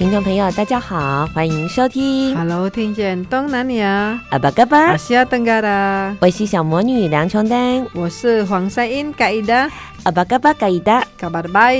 [0.00, 2.34] 听众朋友，大家好，欢迎收听。
[2.34, 4.18] Hello，听见东南亚。
[4.30, 6.16] 阿巴嘎巴，阿西亚登嘎达。
[6.22, 9.70] 我是小魔女梁琼丹，我是黄赛英嘎伊达。
[10.04, 11.76] 阿巴嘎巴嘎伊达，嘎巴的拜。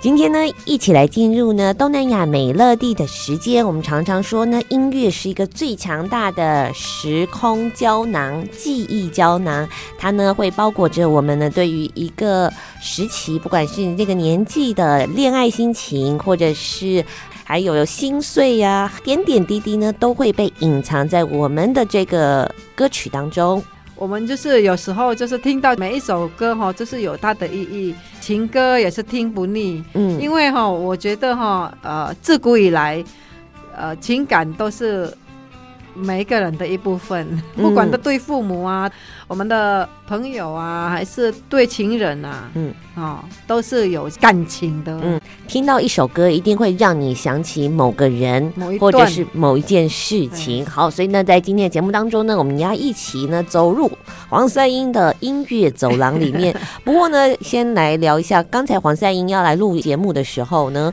[0.00, 3.66] 今天呢，一起来进入呢东南亚美乐地的时间。
[3.66, 17.04] 我们常常说呢，音乐是一个最强大的时空胶囊、记忆胶囊，它呢会包裹着我们呢对于一个时期，不管是这个年纪的恋爱心情，或者是。
[17.50, 23.60] 还有有心碎呀、啊，点点滴滴呢，都会被隐藏在我们的这个歌曲当中。
[23.96, 27.92] 我们就是有时候就是听到每一首歌哈，就是有它的意义。
[28.20, 33.04] 情歌也是听不腻，嗯，因为哈，我觉得哈，呃，自古以来，
[33.76, 35.12] 呃，情感都是。
[35.94, 38.92] 每一个人的一部分，不管是对父母啊、嗯、
[39.28, 44.98] 我们的朋友啊，还是对情人啊，嗯，哦，都是有感情的。
[45.02, 50.64] 嗯，听到一首歌，一定会让你想起某个人，某一或者是某一件事情。
[50.66, 53.90] 好，所以呢，在今天的节目当中呢，我们要一起呢走入
[54.28, 56.54] 黄赛英的音乐走廊里面。
[56.84, 60.92] 不过呢，先来聊一下，刚才黄赛英要来录节目的时候呢，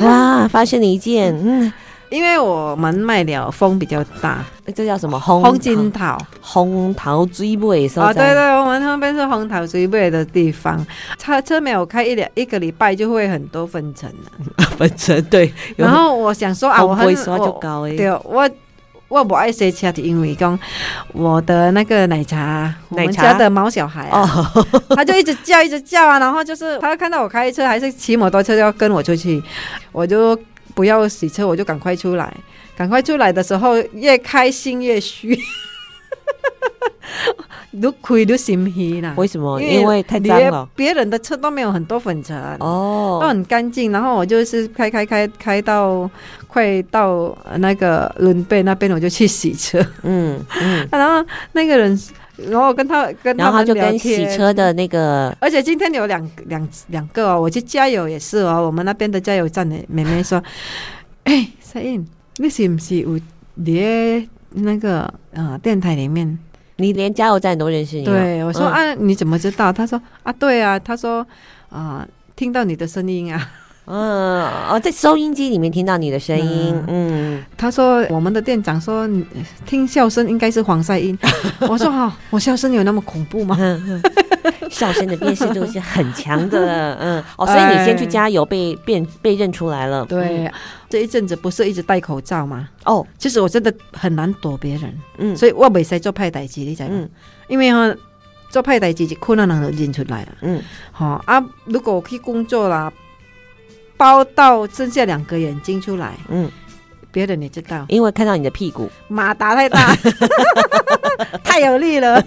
[0.00, 1.72] 哇，发生了一件嗯。
[2.10, 5.18] 因为我们卖了风比较大，这叫什么？
[5.20, 10.84] 红金桃，红桃追尾是啊，对对，我们那边是红桃追尾的地方。
[11.18, 14.64] 车车没有开一两一个礼拜，就会很多粉尘了。
[14.78, 15.52] 粉尘对。
[15.76, 18.48] 然后我想说啊，我很我高对，我
[19.08, 20.58] 我不爱塞车，因为讲
[21.12, 24.50] 我的那个奶茶，我们家的毛小孩啊，
[24.96, 29.42] 他就一直叫一直叫啊，然后就是他看到我开车还是骑摩托车，就要跟我出去，
[29.92, 30.38] 我就。
[30.78, 32.32] 不要洗车，我就赶快出来。
[32.76, 35.36] 赶快出来的时候，越开心越虚，
[37.82, 39.12] 都亏都心虚啦。
[39.16, 39.60] 为什么？
[39.60, 40.68] 因为太脏了。
[40.76, 43.90] 别人的车都没有很多粉尘哦，都很干净。
[43.90, 46.08] 然后我就是开开开开到
[46.46, 49.84] 快到那个伦贝那边，我就去洗车。
[50.04, 50.86] 嗯嗯。
[50.92, 52.00] 然后那个人，
[52.46, 58.64] 然后跟他跟他们就跟洗车的那个，而且今天有两两两个哦，我去加油也是哦。
[58.64, 60.42] 我们那边的加油站的妹妹说
[61.24, 62.06] ：“哎，赛英，
[62.36, 63.18] 你是不是有
[63.56, 66.38] 连那个啊电台里面？
[66.76, 71.26] 你连加油站都认识你？”对，我说：“啊，你怎么知道？”他说：“啊，对啊。”他说
[71.70, 72.06] ：“啊，
[72.36, 73.50] 听到你的声音啊。”
[73.90, 76.74] 嗯哦，在收音机里面听到你的声音。
[76.86, 79.08] 嗯，嗯，他说我们的店长说，
[79.64, 81.18] 听笑声应该是黄赛音。
[81.68, 83.56] 我说好，我笑声有那么恐怖吗？
[84.70, 86.94] 笑声的辨识度是很强的。
[87.00, 90.04] 嗯哦，所以你先去加油 被，被辨被认出来了。
[90.04, 90.52] 对，嗯、
[90.90, 92.68] 这一阵子不是一直戴口罩吗？
[92.84, 94.94] 哦，其实我真的很难躲别人。
[95.16, 96.84] 嗯，所以我没使做派代机，你知？
[96.84, 97.08] 嗯、
[97.48, 97.94] 因为哈
[98.50, 100.28] 做派代志就困难能认出来了。
[100.42, 100.62] 嗯，
[100.92, 102.92] 好啊，如果我去工作啦。
[103.98, 106.50] 包到剩下两个眼睛出来，嗯，
[107.10, 109.96] 别人你知道，因为看到你的屁股，马达太大，
[111.42, 112.22] 太有力了。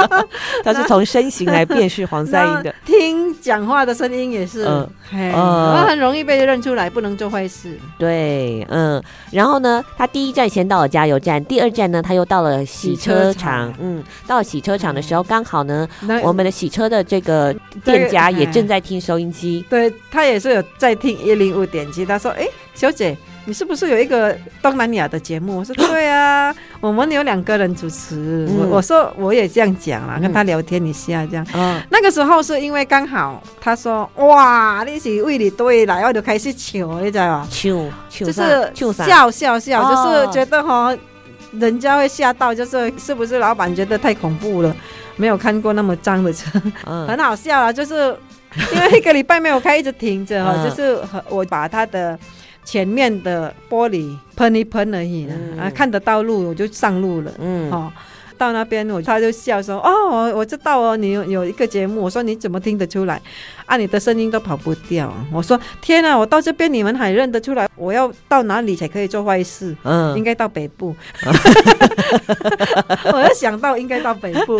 [0.64, 7.78] 他是从身形来辨识黄三英的，听讲话的声音也是，嗯，我很容易被认出来，不能做坏事。
[7.98, 15.88] 对，嗯，然后呢，他第一站先到了加油站，第二站呢，他又到了洗车场，嗯，到了洗车场的时候，刚好呢，
[16.22, 17.54] 我们的洗车的这个
[17.84, 21.08] 店家也正在听收音机，对，他也是有在听。
[21.18, 23.16] 一零五点七，他说：“哎，小姐，
[23.48, 28.46] 你是不是有一个东南亚的节目？”我说：“对啊， 我们有两个人主持。
[28.46, 31.46] 嗯”我我说我也这样讲了，跟他聊天一下这样。
[31.54, 37.48] 嗯，那个时候是因为刚好他说：“哇，你是为你对来，我就开始求，你知道吗？
[37.50, 37.72] 笑，
[38.10, 40.94] 就是笑笑笑，就是觉得哈，
[41.52, 44.76] 人家会吓到，就是是不是老板觉得太恐怖了，
[45.16, 48.14] 没有看过那么脏的车，嗯，很好笑啊，就是。
[48.74, 50.98] 因为一个礼拜没有开，一直停着哈，就是
[51.28, 52.18] 我把他的
[52.68, 57.90] 前面的玻璃喷一喷而已了，嗯、啊，看得到路我就上路了，嗯，哦。
[58.36, 63.20] 到那边，我他就笑说：“哦，我我知道哦，你有有一个节目。”我说：“你怎么听得出来？
[63.68, 67.68] 啊，你的声音都跑不掉。”我说：“天哪，我到这边你们还认得出来？
[67.76, 69.76] 我要到哪里才可以做坏事？
[69.82, 70.96] 嗯，应该到北部。
[73.12, 74.58] 我要想到应该到北部，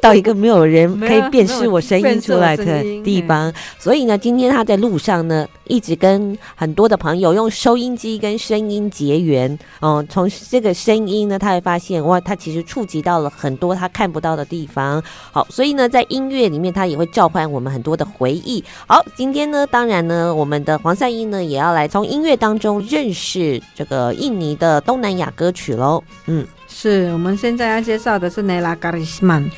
[0.00, 3.52] 到一个没有人可以辨识我声音出来的地方。
[3.78, 9.58] 所以呢，今天他在路上呢，一直跟很多的朋友用收音机跟声音结缘。
[9.80, 13.08] 哦，从这个声音呢，他会发现哇，他其实触及到。
[13.08, 15.02] 到了很多他看不到的地方，
[15.32, 18.64] 好，所以呢，在音乐里面，他也会召唤我们很多的回忆。
[18.86, 26.02] 好，今天呢，当然呢，我们的黄赛英呢，也要来从音乐当中认识这个印尼的东南亚歌曲喽。
[26.26, 29.50] 嗯，是我们现在要介绍的是 Nela Karisman，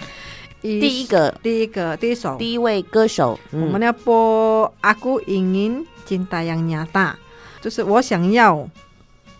[0.60, 7.12] 第一个，第一个，第一首，第一位歌手，嗯、我们要播 Aku Ingin Cinta Yang Nyata，
[7.60, 8.68] 就是我想要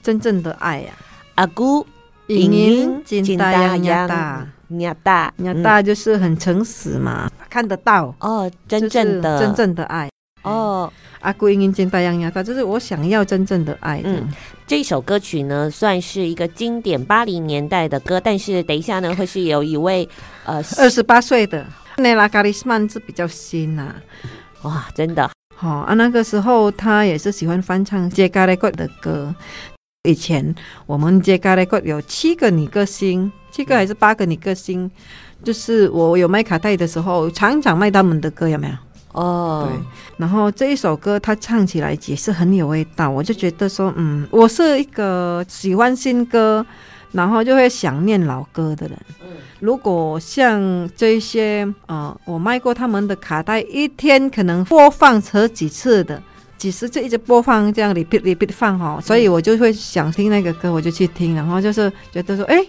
[0.02, 0.92] 真正的爱呀、
[1.34, 1.86] 啊，Aku。
[2.30, 3.82] ingin cinta yang
[4.70, 10.08] nyata，nyata 就是很诚实嘛，看得到哦，真正的真正的爱
[10.42, 10.90] 哦。
[11.22, 14.00] Aku ingin cinta yang nyata，就是我想要真正的爱。
[14.04, 14.26] 嗯，
[14.66, 20.08] 这首歌曲呢，算是一个经典八零年代的歌，但是等一下呢，会是有一位
[20.46, 21.66] 呃二十八岁的
[21.98, 23.94] Nela Karisman 是比较新呐、啊，
[24.62, 29.34] 哇，真的好啊，那个时候他也是喜欢翻唱 Jega Record 的歌。
[30.04, 30.54] 以前
[30.86, 34.90] 我们接咖喱歌有七个女歌星，七个还是八个女歌星，
[35.44, 38.74] 就是我有卖卡带的时候，常常卖他们的歌，有没有？
[39.12, 39.78] 哦，对。
[40.16, 46.64] 然后这一首歌他唱起来也是很有味道，我就觉得说，嗯，我是一个喜欢新歌，
[47.12, 48.98] 然后就会想念老歌的人。
[49.20, 56.22] 嗯，如果像这一些，呃，我卖过他们的卡带，一天可能播放十几次的。
[56.60, 62.62] 几十次一直播放这样，repeat repeat 放哈，所以我就会想听那个歌，我就去听，然后就是觉得说，哎，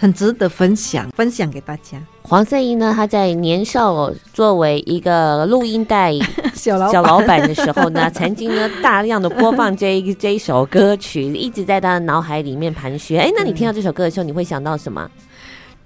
[0.00, 1.96] 很值得分享，分享给大家。
[2.22, 6.12] 黄圣依呢，他在年少作为一个录音带
[6.54, 13.22] 小老小老板的时候呢， 曾经呢大量的播放这一这一首歌曲，一直在他的脑海里面盘旋。
[13.22, 15.08] 哎，那你听到这首歌的时候，你会想到什么？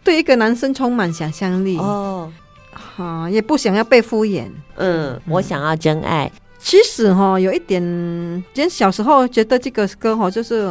[0.02, 2.32] 对一个男生充满想象力哦，
[2.72, 4.44] 好、啊，也不想要被敷衍。
[4.76, 6.32] 嗯，嗯我想要真爱。
[6.62, 10.70] 其实哈，有一点，以前小时候觉得这个歌哈就是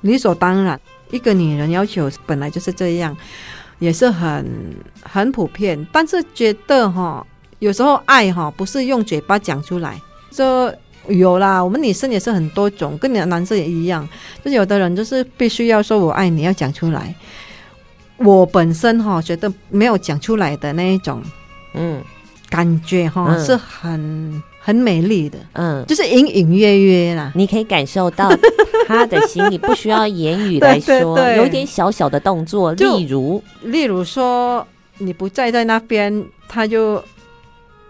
[0.00, 0.80] 理所当然，
[1.10, 3.14] 一个女人要求本来就是这样，
[3.78, 5.86] 也是很很普遍。
[5.92, 7.24] 但是觉得哈，
[7.58, 10.00] 有时候爱哈不是用嘴巴讲出来，
[10.32, 10.74] 说
[11.08, 14.08] 有啦，我们女生也是很多种，跟你的男生也一样，
[14.42, 17.14] 就是有的人就是必须要说我爱你，要讲出来。
[18.16, 21.22] 我本身哈觉得没有讲出来的那一种，
[21.74, 22.02] 嗯，
[22.48, 24.42] 感觉哈、嗯、是很。
[24.60, 28.30] 很美丽的，嗯，就是隐隐约约啦，你可以感受到
[28.86, 34.66] 他的心里，不需要言语来 说，对对对，有一点小小的动作，例如，例如说
[34.98, 37.02] 你不在在那边，他就。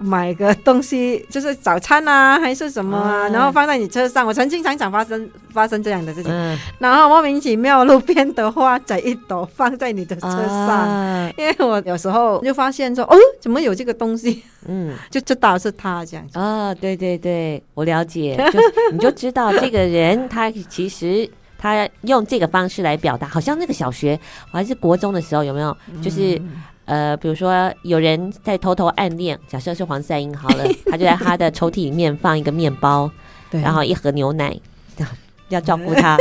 [0.00, 3.28] 买个东西就是早餐啊，还是什么啊？
[3.28, 6.32] 嗯、然后放在你车上，我曾经常常发生发生这样的事情。
[6.32, 14.42] 嗯、然后莫名其妙，路边的花摘一朵放在你的车上，啊、因为我有时候就发现说，哦，怎么有这个东西？
[14.66, 16.38] 嗯， 就知道是他这样子。
[16.38, 18.60] 啊，对对对，我了解，就
[18.92, 21.28] 你就知道这个人，他其实
[21.58, 24.18] 他用这个方式来表达，好像那个小学
[24.52, 25.76] 我还是国中的时候，有没有？
[26.02, 26.36] 就是。
[26.36, 26.50] 嗯
[26.90, 33.08] 呃，比如说有人在偷偷暗恋，假设是黄赛英好了， 他就在他的抽屉里面放一个面包，
[33.52, 34.54] 然后一盒牛奶，
[35.48, 36.18] 要照顾他。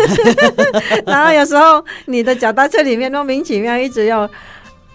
[1.07, 4.29] 然后有时候你的脚踏车里面莫名其妙一直要。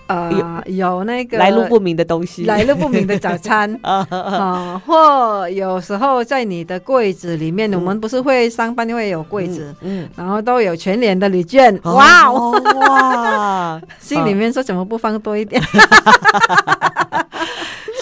[0.06, 3.72] 呃，有那个来路不明的东西，来路不明的早餐。
[3.82, 10.08] 啊、呃，或有时候在你的柜子里面，嗯、我们不是会上班会有柜子，嗯，嗯。
[10.16, 15.62] 然后都有全脸的礼券，哦、哇哇， 心里面说怎么不放多一点？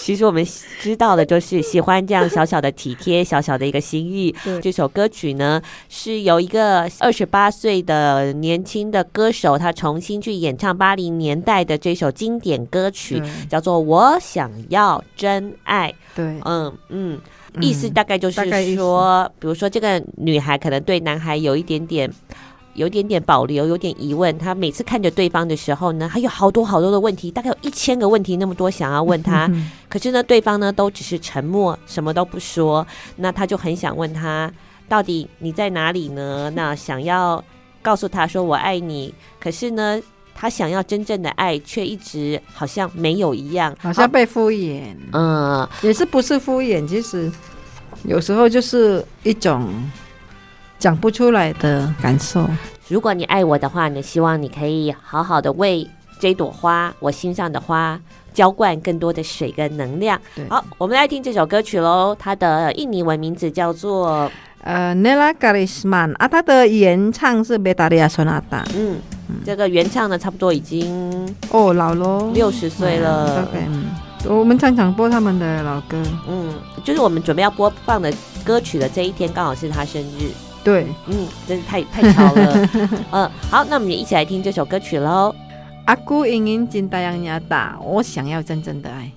[0.03, 0.45] 其实我们
[0.81, 4.35] 知道的就是喜欢这样小小的体贴，小小的一个心意。
[4.43, 15.89] 对这首歌曲呢，是由一个二十八岁的年轻的歌手，他重新去演唱八零年代的这首经典歌曲，叫做《我想要真爱》。
[16.17, 17.21] 对，嗯嗯，
[17.61, 18.41] 意思大概就是
[18.75, 22.13] 说，比如说这个女孩可能对男孩有一点点。
[22.75, 24.37] 有点点保留，有点疑问。
[24.39, 29.51] 他每次看着对方的时候呢，还有好多好多的问题，大概有一千个问题那么多想要问他。
[29.89, 32.87] 可是呢，对方呢都只是沉默，什么都不说。
[33.17, 34.51] 那他就很想问他，
[34.89, 36.51] 到底你在哪里呢？
[36.55, 37.45] 那想要
[37.83, 39.15] 告诉他说我爱你。
[39.39, 40.01] 可是呢，
[40.35, 44.95] 他想要真正的爱，却一直好像没有一样，好像被敷衍。
[45.13, 47.31] 嗯，也是不是敷衍，其实
[48.05, 49.71] 有时候就是一种。
[50.83, 52.45] 讲不出来的感受。
[52.89, 57.97] 如果你爱我的话呢，希望你可以好好的为这朵花，我心上的花，
[58.35, 60.21] 浇灌更多的水跟能量。
[60.49, 62.17] 好，我们来听这首歌曲喽。
[62.19, 64.29] 它的印尼文名字叫做
[64.65, 68.65] 呃，Nella Garisman，啊，它的原唱是 Betharia Sonata。
[68.75, 68.97] 嗯，
[69.45, 73.49] 这个原唱呢，差不多已经哦老喽，六十岁了。
[73.55, 73.85] 嗯，
[74.25, 76.03] 我们常常播他们的老歌。
[76.29, 78.13] 嗯，就是我们准备要播放的
[78.45, 80.33] 歌曲的这一天，刚好是他生日。
[80.65, 80.87] 对。
[81.07, 82.69] 嗯真是太太巧了。
[83.11, 85.35] 嗯 好那我们也一起来听这首歌曲喽。
[85.87, 87.79] 阿姑隐隐金大洋压大。
[87.83, 89.11] 我想要真正的爱。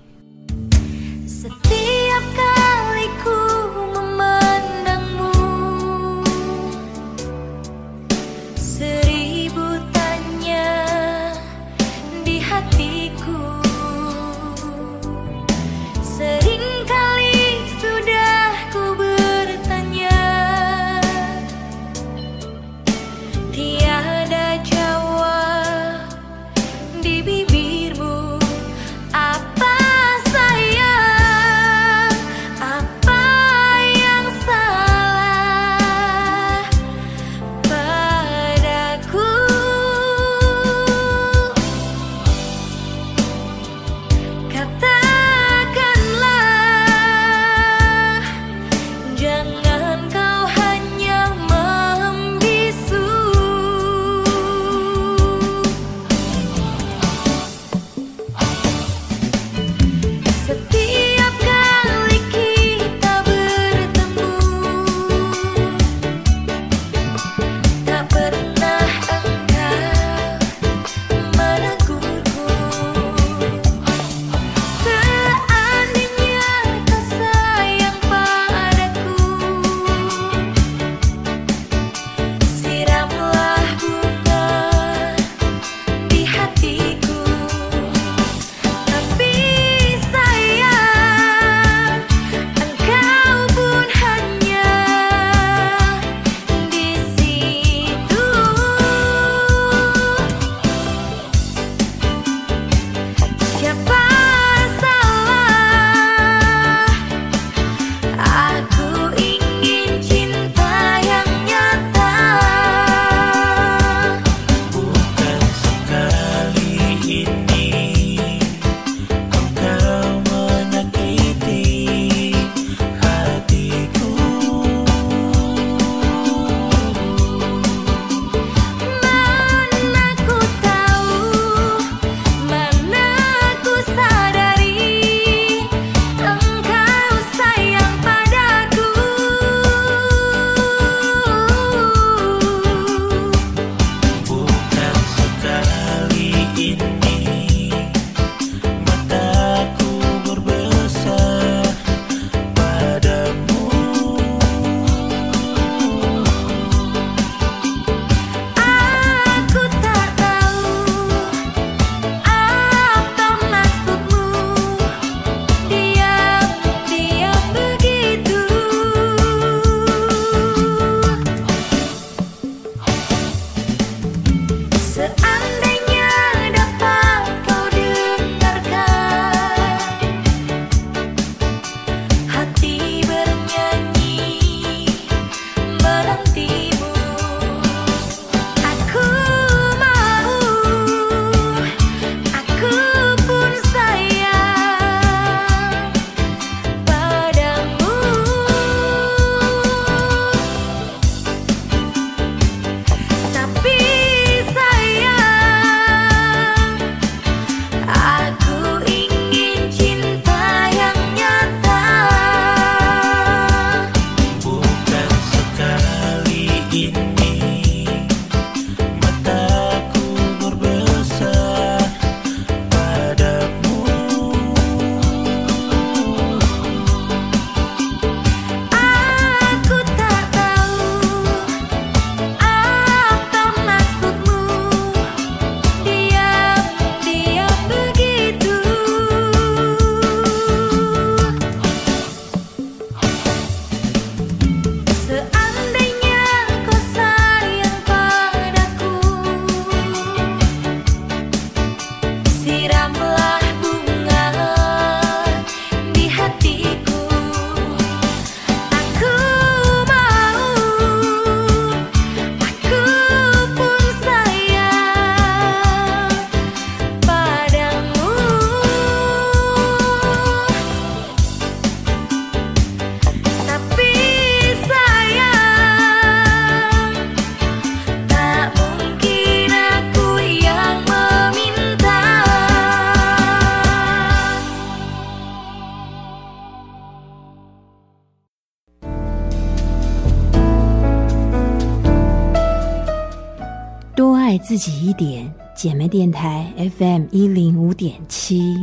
[294.56, 298.56] 自己一点，姐妹电台 FM 一零五点七。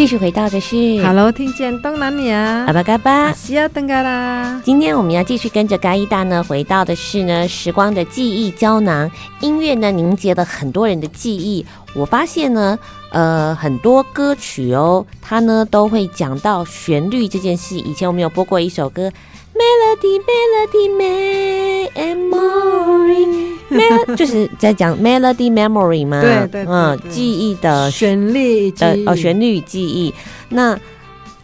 [0.00, 4.58] 继续回到的是，Hello，听见东南亚，阿巴嘎巴，西亚登嘎啦。
[4.64, 9.10] 今天我们要继续跟着嘎伊达呢，回到的是呢时光的记忆胶囊。
[9.40, 11.66] 音乐呢凝结了很多人的记忆。
[11.94, 12.78] 我发现呢，
[13.10, 17.76] 呃，很多歌曲哦，它呢都会讲到旋律这件事。
[17.76, 19.12] 以前我们有播过一首歌。
[19.60, 20.86] Melody, melody,
[21.94, 23.24] memory,
[23.70, 30.14] melody，就是在讲 melody memory 嘛，对对，嗯，记忆的旋律呃哦，旋律记忆
[30.48, 30.78] 那。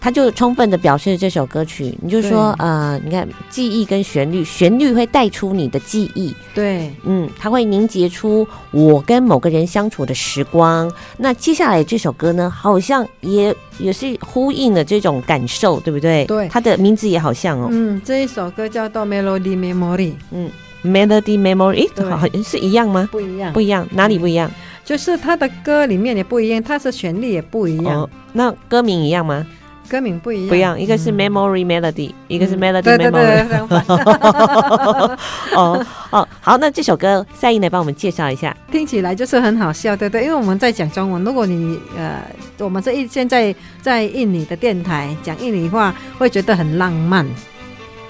[0.06, 10.88] 他就充分的表示这首歌曲，你就说呃，你看记忆跟旋律，旋律会带出你的记忆，对，嗯，它会凝结出我跟某个人相处的时光。
[11.16, 16.24] 那接下来这首歌呢，好像也也是呼应了这种感受，对不对？
[16.26, 20.48] 对，它的名字也好像哦，嗯，这一首歌叫做 Melody Memory，嗯
[20.84, 23.08] ，Melody Memory，诶，好像是一样吗？
[23.10, 24.48] 不一样，不一样，哪里不一样？
[24.84, 28.02] 就是它的歌里面也不一样，它的旋律也不一样。
[28.02, 29.44] 哦，那歌名一样吗？
[29.86, 33.46] 歌名不一样，不一样，一个是 memory melody，、嗯、一个是 melody memory。
[35.56, 38.56] 哦哦，好，那这首歌赛英来帮我们介绍一下。
[38.70, 42.20] 听起来就是很好笑，对对，因为我们在讲中文，如果你呃，
[42.58, 47.26] 我们这一现在在印尼的电台讲印尼话，会觉得很浪漫。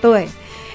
[0.01, 0.29] 对，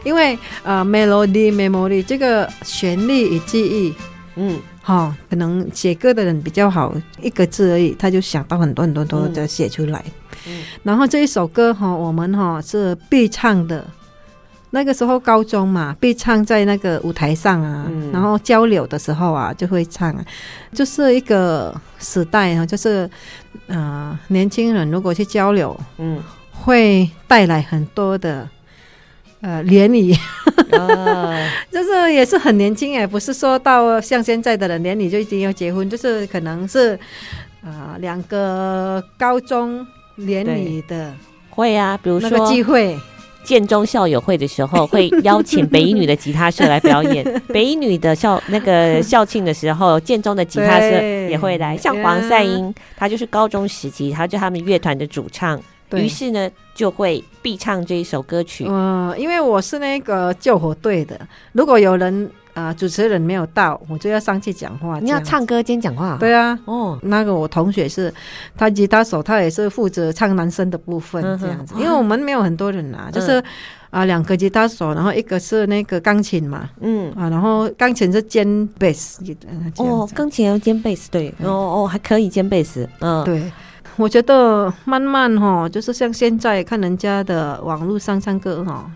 [0.03, 3.93] 因为呃，melody memory 这个旋律与记忆，
[4.35, 10.03] 嗯，好、哦，可能写歌的人比较好，一个字而已，他就想到很多很多很多的写出来。
[10.05, 10.11] 嗯
[10.47, 13.85] 嗯、然后这一首歌哈，我们哈是必唱的。
[14.73, 20.15] 那个时候高中嘛，必唱在那个舞台上啊，嗯、然后交流的时候啊就会唱。
[20.71, 23.09] 就是一个时代啊，就是
[23.67, 26.23] 呃年轻人如果去交流，嗯，
[26.53, 28.47] 会带来很多的
[29.41, 30.17] 呃联谊，
[30.71, 31.35] 哦、
[31.69, 36.97] 就是也是很年轻哎，不是说到像现在的人联谊就一定要结婚，就是可能是
[37.61, 39.85] 呃两个高中。
[40.25, 41.13] 连你的
[41.49, 42.97] 会啊，比如说机会，
[43.43, 47.23] 建中校友会的时候，会邀请北一女的吉他社来表演。
[47.49, 50.89] 北一女的校那个校庆的时候， 建中的吉他社
[51.29, 51.75] 也会来。
[51.75, 55.59] 像黄赛英，他就是高中时期，他就他们乐团的主唱，
[55.93, 58.65] 于是呢就会必唱这一首歌曲。
[58.67, 61.19] 嗯，因为我是那个救火队的，
[61.51, 62.29] 如果有人。
[62.53, 64.99] 啊、呃，主持人没有到，我就要上去讲话。
[64.99, 66.17] 你要唱歌兼讲话？
[66.19, 68.13] 对啊，哦，那个我同学是，
[68.57, 71.73] 他吉他手，他也是负责唱男生的部分这样子。
[71.77, 73.43] 嗯、因为我们没有很多人啊，嗯、就是
[73.89, 79.23] 啊，两、呃、个吉他手，然后一个是那个钢琴嘛，嗯啊，然后钢琴是兼贝斯。
[79.77, 83.51] 哦，钢琴要兼贝斯，对，哦哦，还可以兼贝斯，嗯，对。
[83.97, 88.89] 我觉得慢慢哈，就是像现在看人家的网络上唱歌哈。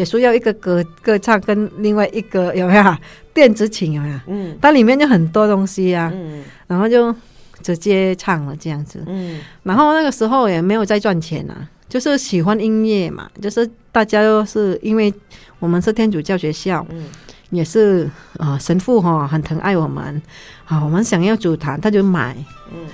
[0.00, 2.96] 也需要一个歌歌唱跟另外一个有没有
[3.34, 4.18] 电子琴有没有？
[4.28, 7.14] 嗯，它里面就很多东西呀、啊，嗯，然后就
[7.62, 15.12] 直接唱了这样子，嗯，然后那个时候也没有在赚钱啊，就是喜欢音乐嘛，就是大家都是因为
[15.58, 17.04] 我们是天主教学校，嗯，
[17.50, 18.06] 也是
[18.38, 20.22] 啊、呃、神父哈很疼爱我们，
[20.64, 22.34] 啊我们想要主坛他就买，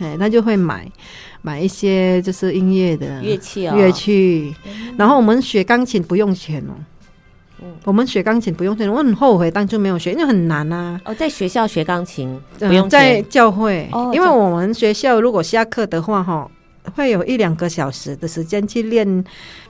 [0.01, 0.91] 嗯，他就会买。
[1.43, 4.53] 买一些就是音乐的乐器哦，乐器。
[4.99, 6.75] 然后我们学钢琴不用钱哦。
[7.63, 11.01] 嗯，我们学钢琴不用钱，我很后悔当初没有学，因为很难啊。
[11.05, 13.89] 哦，在学校学钢琴不用钱，在教会。
[13.93, 16.51] 哦，因为我们学校如果下课的话，哈，
[16.95, 19.25] 会有一两个小时的时间去练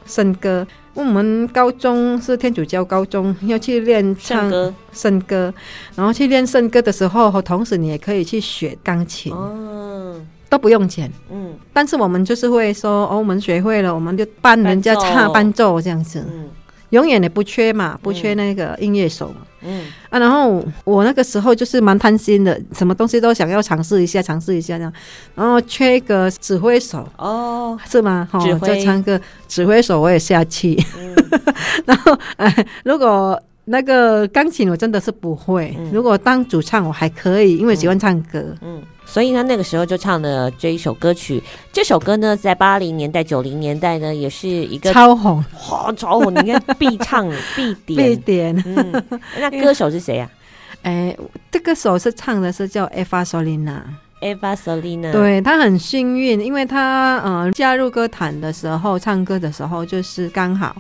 [0.05, 0.67] 圣歌。
[0.95, 4.51] 我们高中是天主教高中，要去练唱
[4.93, 5.53] 圣歌，
[5.95, 9.33] 然后去练圣歌的时候，和同时你也可以去学钢琴。
[9.33, 10.21] 哦。
[10.49, 16.49] 都不用钱，嗯，但是我们就是会说，哦，我们学会了，我们就帮人家唱伴奏这样子，嗯，
[16.91, 19.87] 永远也不缺嘛，不缺那个音乐手嘛，嗯。
[20.11, 24.93] 啊，然后我那个时候就是蛮贪心的，什么东西都想要尝试一下，尝试一下这样，
[25.35, 28.29] 然后缺一个指挥手，哦，是吗？
[28.41, 28.79] 指挥。
[28.79, 31.15] 就唱个指挥手我也下去，嗯、
[31.87, 38.79] 然后哎， 如果那个钢琴我真的是不会，嗯、如果当主唱我还可以，因为喜欢唱歌，嗯。
[38.79, 41.43] 嗯所以呢，那个时候就唱了这一首歌曲。
[41.73, 46.35] 这首歌呢，在八零年代、九零年代呢，也是一个超红，哇，超红！
[46.35, 48.65] 你看必唱、 必点、必点。
[48.67, 49.05] 嗯，
[49.39, 50.29] 那歌手是谁呀？
[50.83, 51.17] 哎，
[51.51, 55.13] 这个手是唱的是叫 Eva Solina，Eva Solina。
[55.13, 60.77] 对，他很幸运，因为他呃加入歌坛的时候，唱歌的时候就是刚好。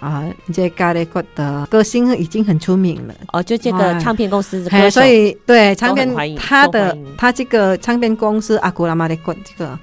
[0.00, 3.14] 啊，这咖喱歌的歌星已经很出名了。
[3.32, 9.78] 哦，就这个唱片公司的歌手，所以对唱片他的他，他这个唱片公司阿古拉玛的歌这个。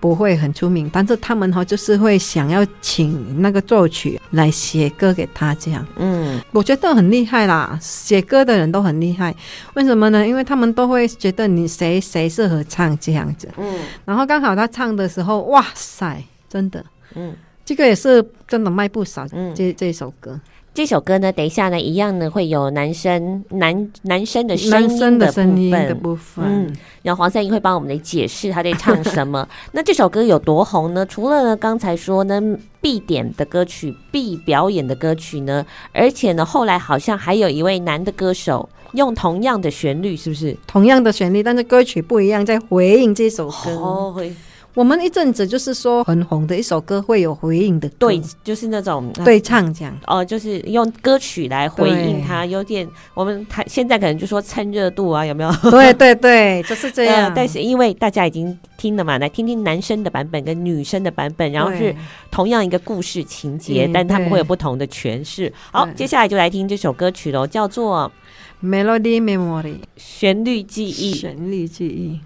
[0.00, 5.82] 不会很出名，但是他们哈就是会想要请那个作曲来写歌给他这样。
[5.96, 9.34] 嗯，我觉得很厉害啦，写歌的人都很厉害。
[9.72, 10.28] 为什么呢？
[10.28, 13.48] 因为他们都会觉得你谁谁适合唱这样子。
[13.56, 17.34] 嗯，然后刚好他唱的时候，哇塞，真的，嗯，
[17.64, 19.26] 这个也是真的卖不少。
[19.32, 20.38] 嗯，这这首歌。
[20.72, 29.48] 这首歌呢，等一下呢，一样呢会有男生男男生的声男生的声音的部分，嗯，然后黄赛英会帮我们来解释他在唱什么。
[29.70, 31.06] 那这首歌有多红呢？
[31.06, 32.42] 除了呢刚才说呢
[32.80, 40.56] 必点的歌曲、必表演的歌曲呢，而且呢后来好像还有一位男的歌手用同样的旋律，是不是？
[40.66, 43.70] 同样的旋律，但是歌曲不一样，在回应这首歌。
[43.76, 44.12] 哦
[44.74, 55.52] 我们一阵子就是说很红的一首歌会有回应的，对，就是那种对唱这样哦，就是用歌曲来回应它，有点我们台现在可能就说蹭热度啊，有没有？
[55.70, 57.26] 对对对，就是这样。
[57.26, 61.94] 呃，但是因为大家已经听了嘛，来听听男生的版本跟女生的版本，然后是
[62.32, 65.52] 同样一个故事情节，但他们会有不同的诠释。
[65.70, 68.10] 好，接下来就来听这首歌曲喽，叫做
[68.66, 69.62] 《Melody Memory》，
[69.96, 72.18] 旋律记忆，旋律记忆。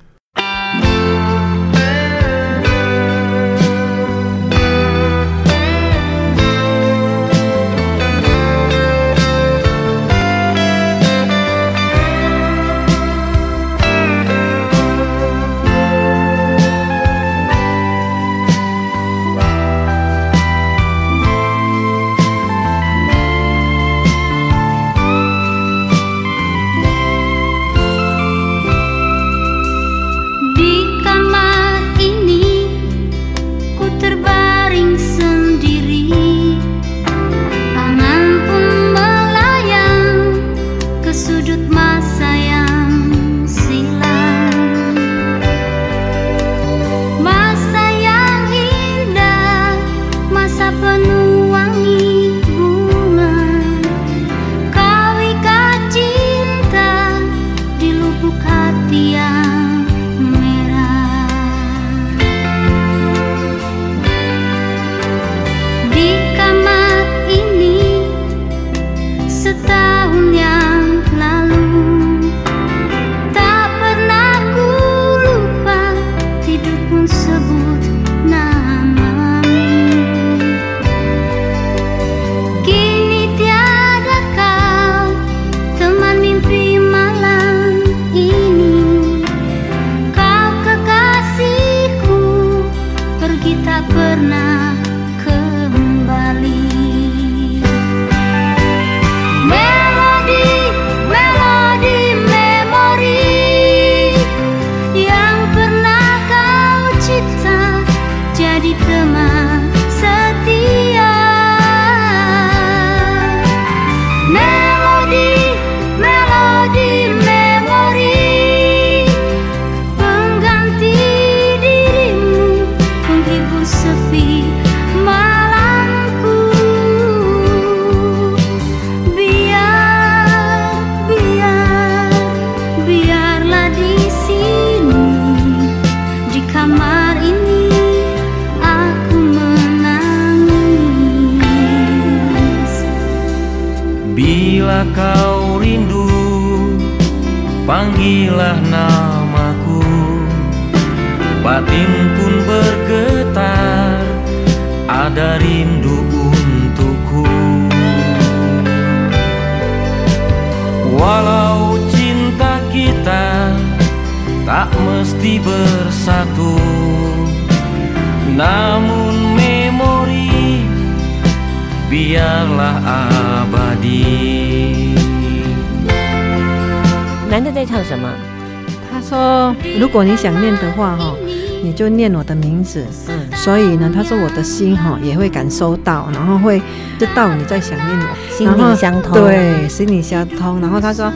[179.78, 181.14] 如果你想念的话，哈，
[181.62, 182.84] 你就念我的名字。
[183.08, 186.60] 嗯，所以呢，他说我的心哈也会感受到，然后会
[186.98, 189.12] 知道你在想念我，心灵相通。
[189.12, 190.60] 对，心灵相通。
[190.60, 191.10] 然后他说，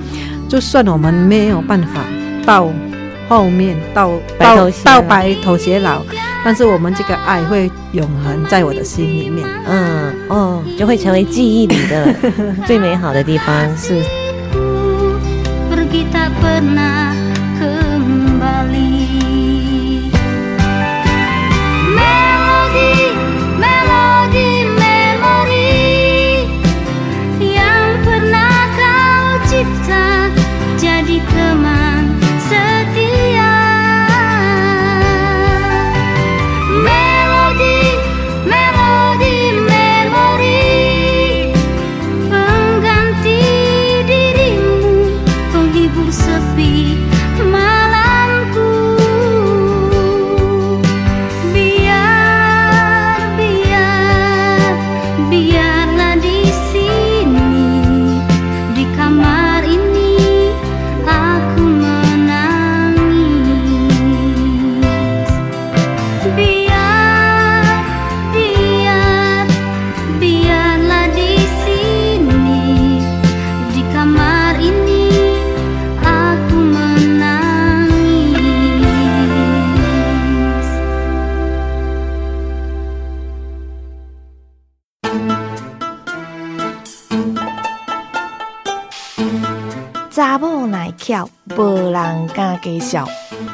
[0.49, 2.01] 就算我们没有办法
[2.47, 2.69] 到
[3.29, 6.03] 后面到到到白头偕老，
[6.45, 9.47] 但是我们这个爱会永恒在我的心里面。
[9.67, 12.15] 嗯哦，就会成为记忆里的
[12.67, 13.77] 最美好的地方。
[13.77, 14.03] 是。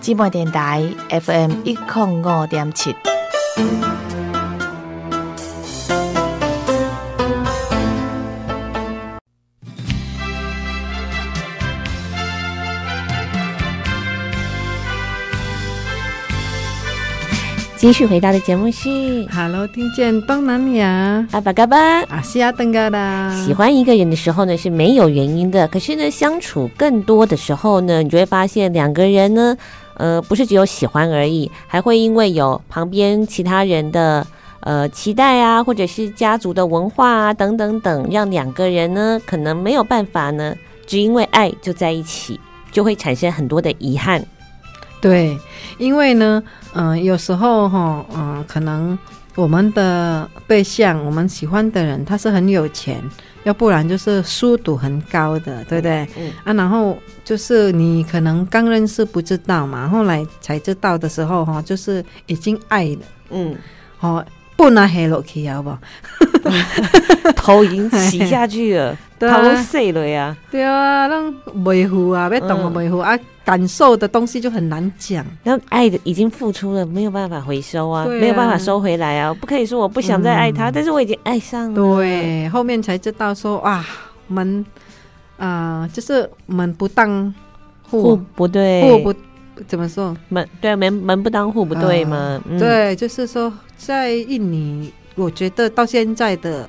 [0.08, 3.07] 姊妹电台 FM 一零五点七。
[17.78, 18.88] 继续回到的节目是
[19.32, 23.32] ，Hello，听见东南亚阿巴嘎巴阿西亚登嘎啦。
[23.46, 25.68] 喜欢一个人的时候呢，是没有原因的。
[25.68, 29.56] 可是呢，相处更多的时候呢，你就会发现两个人呢，
[29.96, 34.26] 呃，不是只有喜欢而已，还会因为有旁边其他人的
[34.58, 40.52] 呃期待啊，或者是家族的文化啊等等等，让两个人呢，可能没有办法呢，
[40.84, 42.40] 只因为爱就在一起，
[42.72, 44.20] 就会产生很多的遗憾。
[45.00, 45.38] 对，
[45.78, 46.42] 因为呢，
[46.74, 48.98] 嗯、呃，有时候哈，嗯、呃，可能
[49.36, 53.02] 我们的对象，我们喜欢的人，他是很有钱，
[53.44, 56.08] 要不然就是书读很高的，对不对？
[56.18, 56.32] 嗯。
[56.44, 62.98] 啊，然后就是你可能刚认识不知道嘛，后来才知道的时候哈，就是已经爱了，
[63.30, 63.56] 嗯，
[63.96, 64.24] 好，
[64.58, 65.78] 不拿黑落去好不好？
[67.36, 70.36] 头已经洗下去了， 头碎了呀。
[70.50, 73.16] 对啊，那维护啊，要懂了维护啊。
[73.44, 81.74] 感受的东西就很难讲，然后爱的已经付出了，没有办法回收啊，啊没有办法收回来啊，不可以说我不想再爱他，嗯、但是我已经爱上了。
[81.74, 83.86] 对，后面才知道说啊，
[84.26, 84.66] 门
[85.38, 87.32] 啊、呃，就是门不当
[87.84, 89.14] 户不对，户不
[89.66, 92.38] 怎么说门对门门不当户不对嘛？
[92.58, 96.68] 对，就是说在印尼，我觉得到现在的。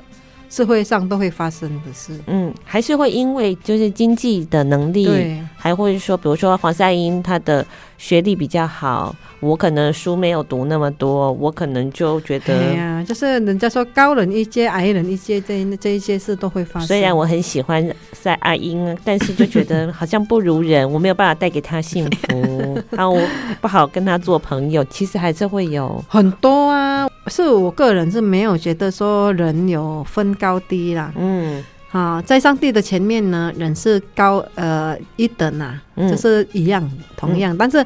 [0.51, 7.63] 社会上都会发生的事，嗯，还是会因为就是经济的能力，对，还会说，比如说黄赛英她的
[7.99, 16.87] 学历比较好，我可能书没有读那么多，我可能就觉得，对呀，就是人家说高人一阶，矮人一阶，这这一些事都会发生。
[16.87, 23.21] 虽然我很喜欢赛阿英，但是就觉得好像不如人，我没有办法带给他幸福，然 后我
[23.59, 27.07] 不好跟他做朋友，其实还是会有很多啊。
[27.27, 37.83] 是我个人是没有觉得说人有分高低啦，嗯，好，在上帝的前面呢，人是高呃一等呐、啊，就、嗯、是一样同样、嗯，但是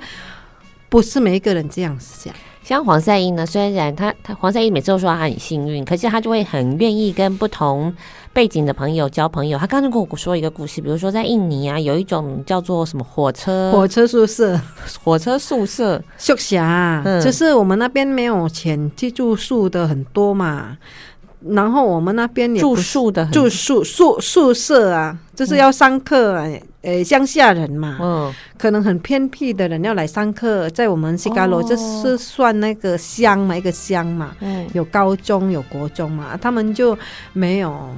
[0.89, 2.33] 不是每一个人这样想。
[2.63, 7.93] 像黄赛英呢，虽然他他黄赛英每次都说他很幸运，可是他就会很愿意跟不同
[8.31, 9.57] 背景的朋友交朋友。
[9.57, 14.57] 他刚刚跟我说一个故事，比如说在印尼啊，有一种叫做什么火车火车宿舍，
[15.03, 16.57] 火车宿舍宿舍，
[17.03, 20.77] 嗯，就是我们那边没有钱去住宿的很多嘛。
[21.49, 26.47] 然后我们那边也住宿的住宿宿宿舍啊，就是要上课啊，
[26.81, 36.97] 呃，乡下人嘛，嗯，可能很偏僻的人要来上课，在我们西嘎罗就是算那个乡嘛，一个乡嘛，嗯，有高中有国中嘛，他们就
[37.33, 37.89] 没有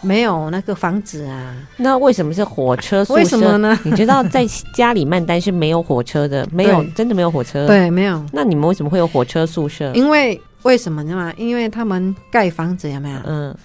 [0.00, 1.54] 没有那个房子啊。
[1.78, 3.16] 那为什么是火车宿舍？
[3.16, 3.76] 为什么呢？
[3.84, 8.24] 你知道在家里曼丹是没有火车的，没有 真的没有火车，对，没有。
[8.32, 9.90] 那你们为什么会有火车宿舍？
[9.94, 10.40] 因为。
[10.64, 11.32] 为什么呢嘛？
[11.36, 13.18] 因为他们盖房子有没有？
[13.24, 13.56] 嗯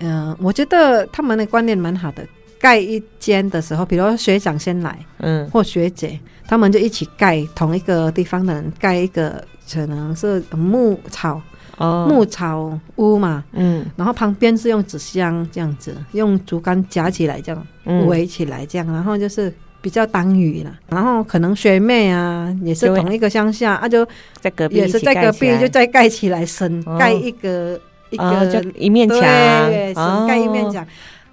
[0.00, 2.26] 嗯、呃，我觉得他们的观念蛮好的。
[2.58, 11.40] 盖一间的时候，比如学长先来，嗯，或学姐，他们就一起盖同一个地方的人盖一个，可能是木草
[11.76, 17.66] 哦，木草屋嘛，嗯，然后旁边是用纸箱这样子，用竹竿夹起来这样
[18.06, 19.52] 围起来这样，然后就是。
[19.86, 24.04] 比较挡雨了，然后可能学妹啊也是同一个乡下啊，就
[24.40, 30.84] 在隔壁，也是在隔壁，就再盖起来省盖一个一个一面墙，对，省盖一面墙，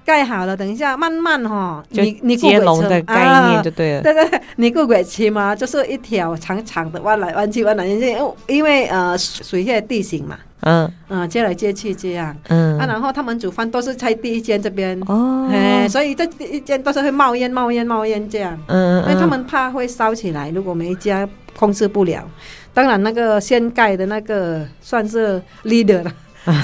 [0.05, 8.15] 盖好了，等一下慢慢哈，你你接龙的概念就对了，对 对，你过轨车嘛，就是一条长长的弯来弯去弯来弯去，
[8.47, 10.37] 因为呃水下地形嘛。
[10.65, 21.27] 嗯嗯，接来接去这样，嗯啊，然后他们煮饭都是在第一间这边哦，哎，所以这第一间都是会冒烟冒烟冒烟这样，嗯，因为他们怕会烧起来，如果没加
[21.59, 22.25] 控制不了，
[22.73, 26.11] 当然那个先盖的那个算是 leader 了。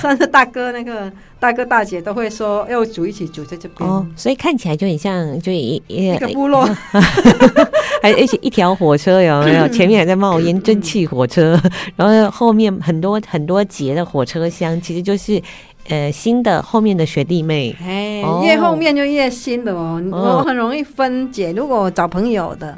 [0.01, 6.67] 算是大哥，那个大哥大姐都会说要煮一起煮在这边，哦，所以看起来就很像，就一一个部落，
[8.03, 9.67] 还 一起一条火车有没有？
[9.69, 11.57] 前面还在冒烟，蒸汽火车，
[11.95, 15.41] 然后后面很多很多节的火车厢，其实就是
[15.87, 21.53] 呃新的后面的学弟妹，哎，越后面就越新的哦，我很容易分解。
[21.53, 22.77] 如果我找朋友的。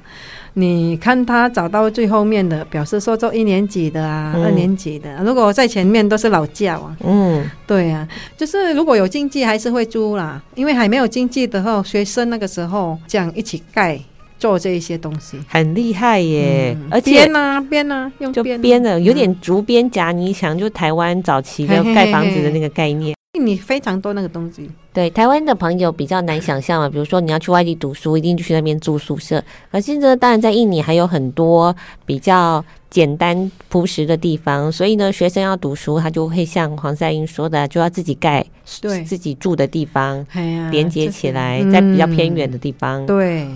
[0.54, 5.16] 你看他找到最后面的，表示说做一年级的啊，嗯、二年级的。
[5.24, 13.98] 如果在前面都是老教啊，嗯，对啊，就是如果有经济还是会租啦，因为还没有经济的话，学生那个时候这样一起盖
[14.38, 16.76] 做这一些东西，很厉害耶。
[16.78, 23.10] 嗯、而且编啊编啊，用编就编的有点竹编夹泥墙，就台湾早期的盖房子的那个概念。
[23.10, 24.70] 印尼非常多那个东西。
[24.92, 29.42] 对，台湾的朋友比较难想象嘛，比如说你要去外地读书，一定就去那边住宿舍。
[29.72, 31.74] 可是呢，当然在印尼还有很多
[32.06, 38.46] 比较简单朴实的地方，所以呢，学生要读书，他就会像黄赛英说的，就要自己盖
[38.82, 43.48] 对自己住的地方，哎、连接起来，在比较偏远的地方，嗯、对，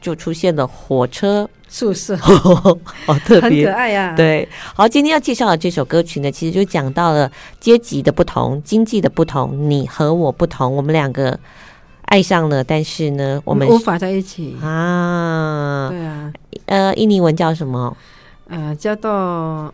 [0.00, 4.16] 就出现了火车宿舍， 好特别，很可爱呀、啊。
[4.16, 7.30] 对，好，今天要介绍的这首歌曲呢，其实就讲到了
[7.60, 11.38] 阶级的不同、经济的不同，你和我不同，我们两个
[12.06, 15.88] 爱上了，但是呢，我们无法在一起啊。
[15.90, 16.32] 对啊，
[16.66, 17.96] 呃，印尼文叫什么？
[18.48, 19.08] 呃，叫做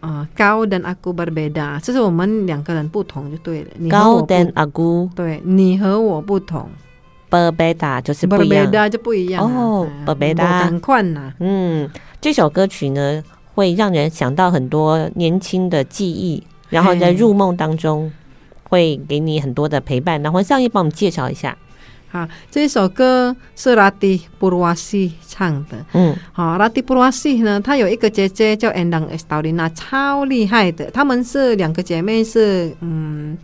[0.03, 3.69] 呃，Kau dan aku berbeda，就是我们两个人不同就对了。
[3.89, 6.69] Kau dan aku，对，你和我不同。
[7.29, 9.89] Berbeda 就是不一样，Berbeda 就不一样哦。
[10.07, 11.33] Berbeda 很宽呐。
[11.41, 13.23] 嗯，这首歌曲呢，
[13.55, 18.13] 会让人想到很多年轻的记忆，然后在入梦当中
[18.69, 20.23] 会给你很多的陪伴。
[20.23, 21.57] 那黄赛音帮我们介绍一下。
[22.09, 25.85] 好，这首歌是拉蒂布鲁瓦西唱的。
[25.93, 30.89] 嗯，好，拉蒂布鲁瓦西呢，她有一个姐姐叫 Endang Estalina，超厉害的。
[30.93, 33.37] 她们是两个姐妹是，是嗯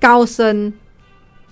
[0.00, 0.72] 高声。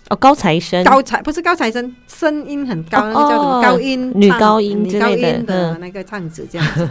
[0.09, 6.89] 哦，高材生，高材不是高材生，声音很高，那个叫什么高音女高音女高音的那个唱子这样子。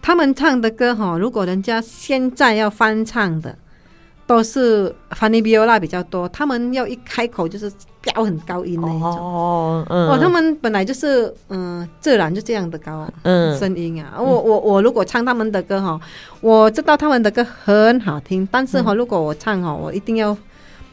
[0.00, 3.56] 他们唱的歌哈，如果人家现在要翻唱的，
[4.26, 6.28] 都是 Fanny Viola 比较多。
[6.28, 9.02] 他们要一开口就是飙很高音那种。
[9.02, 14.14] 哦，嗯，哦，他们本来就是嗯，自然就这样的高嗯声音啊。
[14.18, 15.98] 我我我如果唱他们的歌哈，
[16.40, 20.36] 我知道他们的歌很好听，但是哈，如果我唱哈，我一定要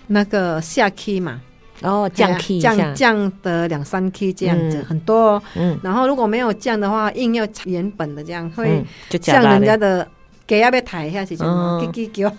[0.08, 1.40] 那个下 key 嘛。
[1.82, 8.86] 哦，降 key 降降的两三 key 这样子、嗯、很多，嗯，然后如果没有降的话，硬要原本的这样会
[9.22, 10.08] 像人家的
[10.46, 12.32] 给要不要抬一下去，什么叽叽叫，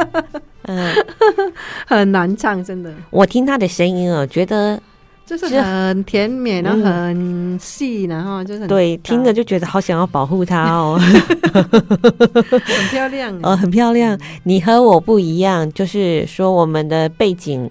[0.64, 0.94] 嗯，
[1.86, 2.90] 很难唱，真的。
[3.10, 4.80] 我听他的声音哦，觉得
[5.26, 10.98] 就是很甜美，然后很细，然后就是对，听着就觉得好想要保护他哦，
[11.52, 14.18] 很漂亮，哦，很漂亮。
[14.44, 17.70] 你和我不一样，就是说我们的背景。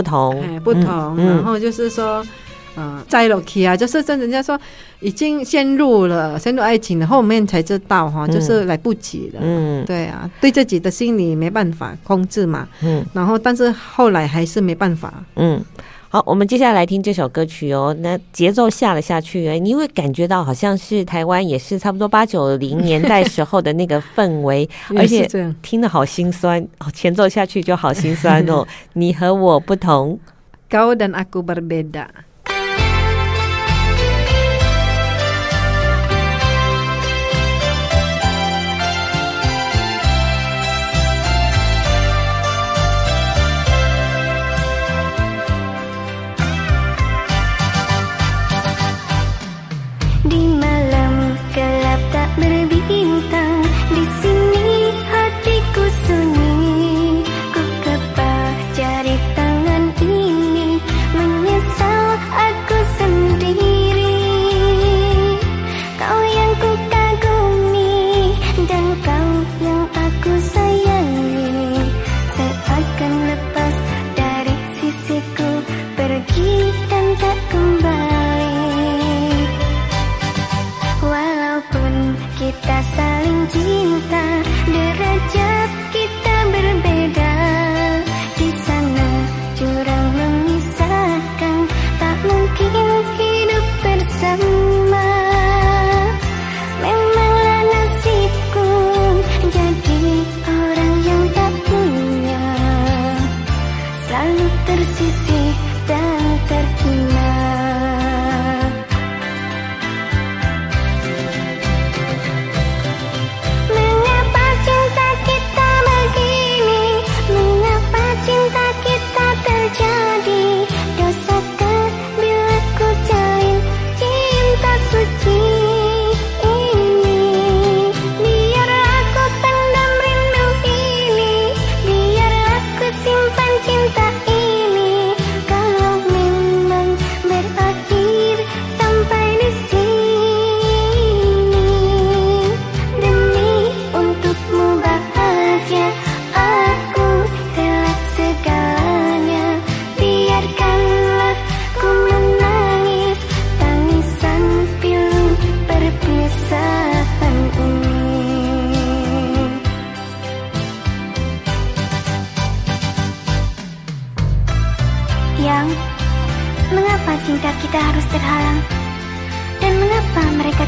[0.00, 2.24] 不同，哎，不同，嗯、然后就是说，
[2.76, 4.58] 嗯，在一起啊，就是在人家说
[5.00, 15.62] 已经陷入了陷入爱情了，后面才知道哈，就是来不及了，嗯，对啊，对自己的心理没办法控制嘛，嗯，然后但是后来还是没办法，嗯。
[16.12, 17.94] 好，我们接下来听这首歌曲哦。
[18.00, 25.24] 那节奏下了下去，你会感觉到好像是台湾也是差不多八九零年代时候的那个氛围， 而且
[25.62, 26.90] 听得好心酸哦。
[26.92, 28.66] 前奏下去就好心酸哦。
[28.94, 30.18] 你和我不同。
[30.68, 32.08] Kau dan aku berbeda。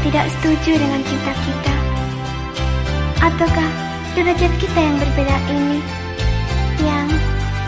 [0.03, 1.75] Tidak setuju dengan cinta kita?
[3.23, 3.71] Ataukah
[4.19, 5.79] derajat kita yang berbeda ini
[6.83, 7.07] yang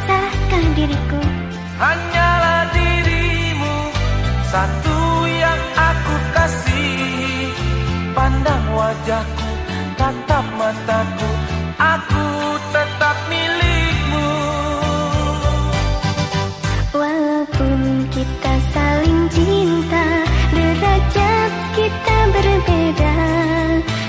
[0.04, 1.22] salahkah diriku?
[1.80, 3.76] Hanyalah dirimu
[4.52, 7.52] satu yang aku kasih
[8.16, 9.50] Pandang wajahku,
[10.00, 11.30] tatap mataku
[11.76, 12.26] Aku
[12.72, 14.28] tetap milikmu
[16.96, 20.08] Walaupun kita saling cinta
[20.75, 23.17] Derajat kita berbeda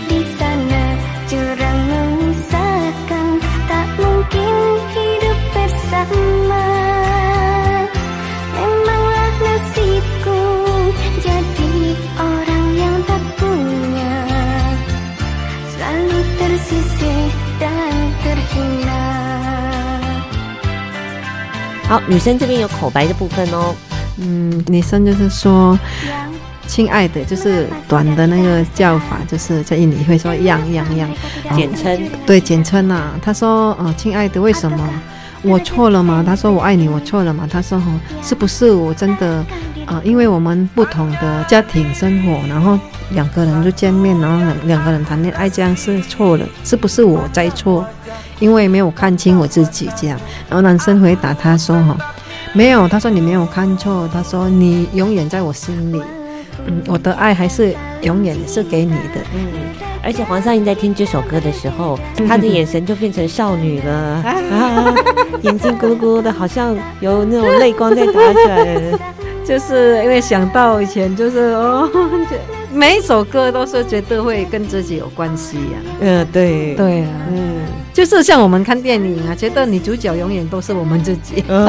[0.10, 0.84] Di sana
[1.30, 3.28] jurang memisahkan
[3.70, 4.54] Tak mungkin
[4.92, 6.68] hidup bersama
[8.58, 10.42] Memanglah nasibku
[11.22, 11.74] Jadi
[12.18, 14.16] orang yang tak punya
[15.72, 17.24] Selalu tersisih
[17.62, 17.94] dan
[18.26, 19.06] terhina
[21.92, 23.76] 好，女生这边有口白的部分哦。
[24.18, 25.78] 嗯，女生就是说“
[26.77, 31.09] 亲爱的”，就是短的那个叫法，就是在印尼会说“样样样”，
[31.57, 31.99] 简称。
[32.27, 33.19] 对，简称啊。
[33.23, 34.87] 他说：“哦，亲爱的，为什么
[35.41, 39.43] 我错了吗？”他说：“我爱你，我错了吗？”他说：“哦，是不是我真的
[39.87, 40.03] 啊？
[40.05, 42.79] 因为我们不同的家庭生活，然后
[43.13, 47.87] 两个人就见面，然后两两个人谈恋爱，这样是错了，是不是我在错？”
[48.39, 50.21] 因为没有看清我自己，这样，
[50.51, 51.97] 然后男生回答他说：“哈，
[52.53, 56.03] 没有。”他说：“你没有看错。”他说：“你永远在我心里，
[56.67, 59.49] 嗯，我的爱还是永远是给你的。”嗯，
[60.03, 61.99] 而且黄尚英在听这首歌的时候，
[62.29, 63.93] 她的眼神就变成少女了，
[64.25, 64.95] 啊，
[65.43, 68.67] 眼睛咕噜咕噜的，好像有那种泪光在打转，
[69.45, 71.91] 就是因为想到以前，就是哦。
[72.73, 75.89] 每一首歌都是绝对会跟自己有关系呀、啊。
[76.01, 77.61] 嗯、呃，对，对啊，嗯，
[77.91, 81.43] 就是像我们看电影啊，觉得女主角永远都是我们自己。
[81.49, 81.67] 呃、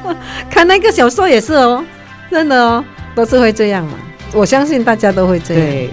[0.50, 1.82] 看那个小说也是哦，
[2.30, 2.84] 真的哦，
[3.14, 3.94] 都是会这样嘛。
[4.32, 5.62] 我相信大家都会这样。
[5.62, 5.90] 对。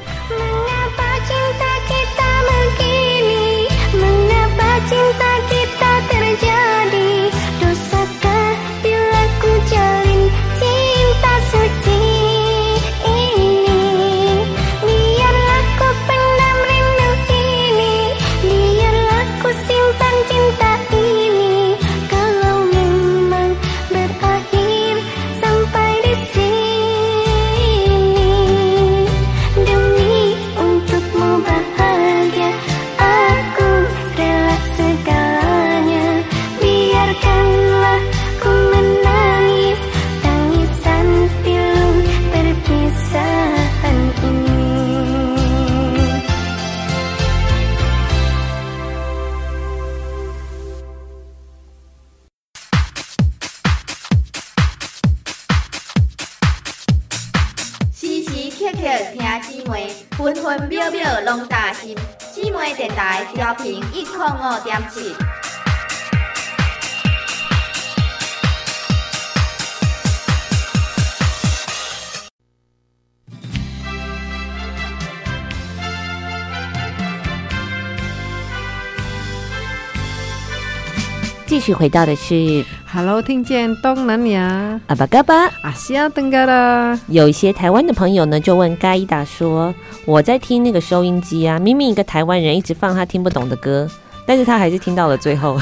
[81.69, 86.99] 续回到的是，Hello，听见东南亚，阿巴嘎巴，阿西亚登嘎啦。
[87.05, 89.71] 有一些台湾的朋友呢，就问嘎伊达说
[90.03, 93.87] ：“我在听那个收音机啊，明明一个台湾人一直放他听不懂的歌。”
[94.29, 95.59] 但是他还是听到了最后，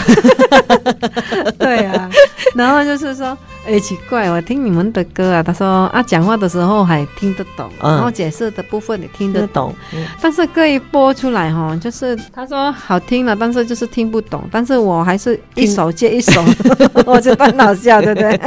[1.58, 2.10] 对啊，
[2.54, 3.28] 然后就是说，
[3.66, 16.44] 哎、欸，奇怪，我听你们的歌啊，他说啊，讲话的时候还听得懂，嗯、然后解释的部分也听得懂，嗯、但是歌一播出来哈，就是他说好听了，但是就是听不懂，但是我还是一首接一首，
[17.08, 18.38] 我觉得很好笑，对不对？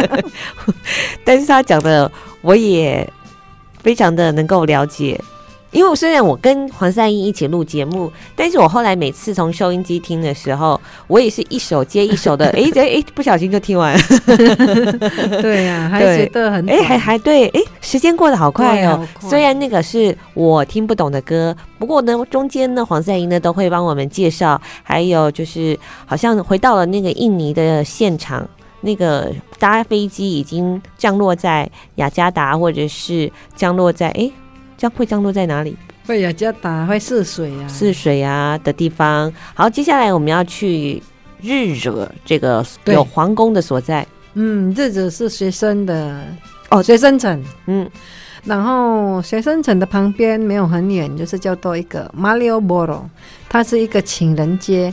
[1.24, 2.12] 但是他讲的
[2.42, 3.10] 我也
[3.82, 5.18] 非常的能够了解。
[5.70, 14.00] 因为虽然我跟黄赛英一起录节目，但是我后来每次从收音机听的时候，我也是一首接一首的，哎哎哎，不小心就听完了。
[15.40, 19.06] 对呀、啊，还觉得很哎，还还对，哎，时间过得好快哦。
[19.20, 28.44] 虽然那个是我听不懂的歌，不过呢，中间呢，黄赛英呢都会帮我们介绍，还有就是好像回到了那个印尼的现场，
[28.80, 34.28] 那个搭飞机已经降落在雅加达，或者是降落在哎。
[34.80, 35.76] 将会降落在哪里？
[36.06, 39.30] 会雅加打，会试水啊，试水啊的地方。
[39.52, 41.02] 好，接下来我们要去
[41.42, 44.06] 日惹这个有皇宫的所在。
[44.32, 46.24] 嗯，日惹是学生的
[46.70, 47.44] 哦，学生城。
[47.66, 47.86] 嗯，
[48.42, 53.06] 然后学生城的旁边没有很远，就是叫做一个马里奥波罗，
[53.50, 54.92] 它是一个情人街。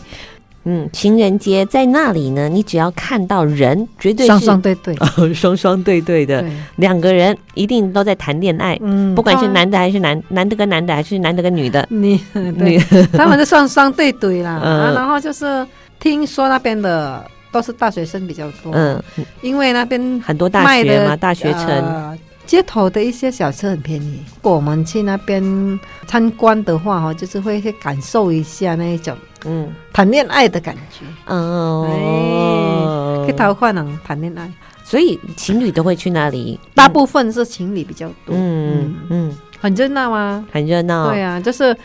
[0.70, 4.95] 嗯，情人节在那里呢，你只要看到人，绝对是双双对对，
[5.34, 8.78] 双双对对的对两个人，一定都在谈恋爱。
[8.82, 12.51] 嗯不管是男的还是男，男的跟男的，还是男的跟女的， 你女
[12.86, 14.59] 对，他们就双双对对啦。
[14.61, 15.65] 嗯啊然后就是
[15.99, 19.01] 听说那边的都是大学生比较多，嗯，
[19.41, 21.68] 因为那边很多大学嘛，大学城。
[21.68, 24.22] 呃街头的一些小吃很便宜。
[24.26, 29.13] 如果我们去那边参观的话，哈，就是会去感受一下那一种
[29.46, 31.06] 嗯谈恋爱的感觉。
[31.28, 34.52] 哦，去桃花能谈恋爱，
[34.84, 38.36] 所以情侣都会去那里，大部分是情侣比较多。
[38.36, 41.10] 嗯嗯，很热闹啊，很热闹。
[41.12, 41.76] 对啊，就是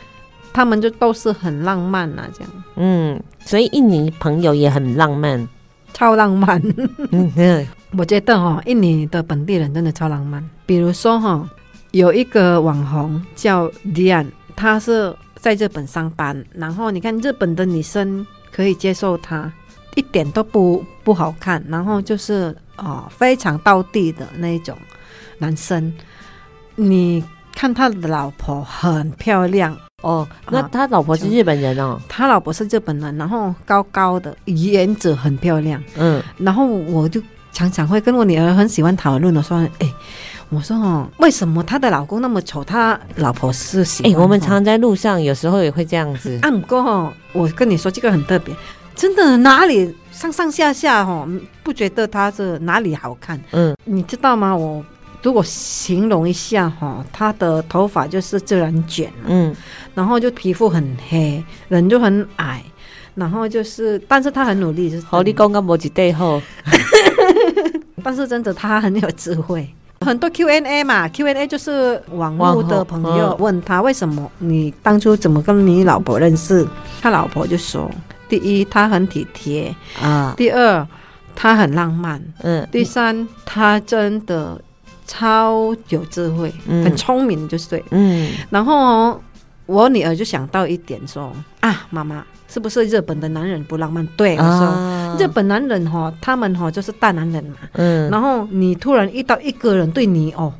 [0.53, 2.51] 他们就都是很浪漫啊，这样。
[2.77, 5.47] 嗯，所以印尼朋友也很浪漫，
[5.93, 6.61] 超浪漫。
[7.13, 7.67] 嗯嗯
[7.99, 10.43] 我觉得哈，印尼的本地人真的超浪漫。
[10.65, 11.47] 比如说哈，
[11.91, 14.27] 有一个网红叫 Dian，
[14.57, 19.53] 他是在日本上班，然后你看日本的女生可以接受他，
[19.97, 24.79] 一点都不不好看，然后就是哦非常道地的那一种
[25.39, 25.93] 男生。
[26.77, 27.25] 你
[27.57, 37.21] 看他的老婆很漂亮哦，那他老婆是日本人哦，他老婆是日本人，然后高高的，颜值很漂亮，嗯，然后我就。
[37.55, 39.95] 常常会跟我女儿很喜欢讨论的说，哎，
[40.55, 44.13] 我说哦，为什么她的老公那么丑，她老婆是喜欢？
[44.13, 46.39] 哎，我们常在路上有时候也会这样子。
[46.43, 48.55] 啊，不过哈，我跟你说这个很特别，
[48.95, 51.27] 真的哪里上上下下哈，
[51.63, 53.41] 不觉得她是哪里好看？
[53.53, 54.55] 嗯，你知道吗？
[54.55, 54.85] 我
[55.23, 59.57] 如果形容一下哈，她的头发就是自然卷，嗯，
[59.95, 62.63] 然后就皮肤很黑，人就很矮，
[63.15, 66.43] 然后就是，但是她很努力，就是好，你讲个无一对后。
[68.05, 69.73] 但是真的，他很有智慧。
[70.05, 76.67] 很多 Q&A 嘛，Q&A 就是网络的朋友问他为什么你当初怎么跟你老婆认识？
[77.01, 77.91] 他老婆就说：
[78.29, 80.87] 第一，他很体贴啊；第二，
[81.35, 84.61] 他很浪漫；嗯；第三，他真的
[85.07, 87.85] 超有智慧，嗯、很聪明，就是对。
[87.91, 88.33] 嗯。
[88.51, 89.21] 然后
[89.67, 92.25] 我女儿就想到一点说：啊，妈妈。
[92.49, 94.07] 是不是日本的男人不浪漫？
[94.15, 97.57] 对，我说、啊、日本男人哈，他们哈就是大男人嘛。
[97.73, 100.53] 嗯，然后你突然遇到一个人对你哦，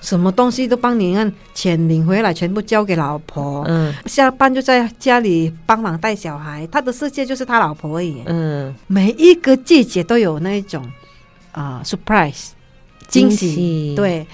[0.00, 3.64] 什么东西都帮你，按钱领回来全部交给老婆。
[3.66, 8.22] 嗯，下班就在家里帮忙带小孩，他的世界就是他老婆而已。
[8.26, 10.82] 嗯，每一个季节都有那一种
[11.52, 12.50] 啊、呃、surprise
[13.08, 14.26] 惊喜，对。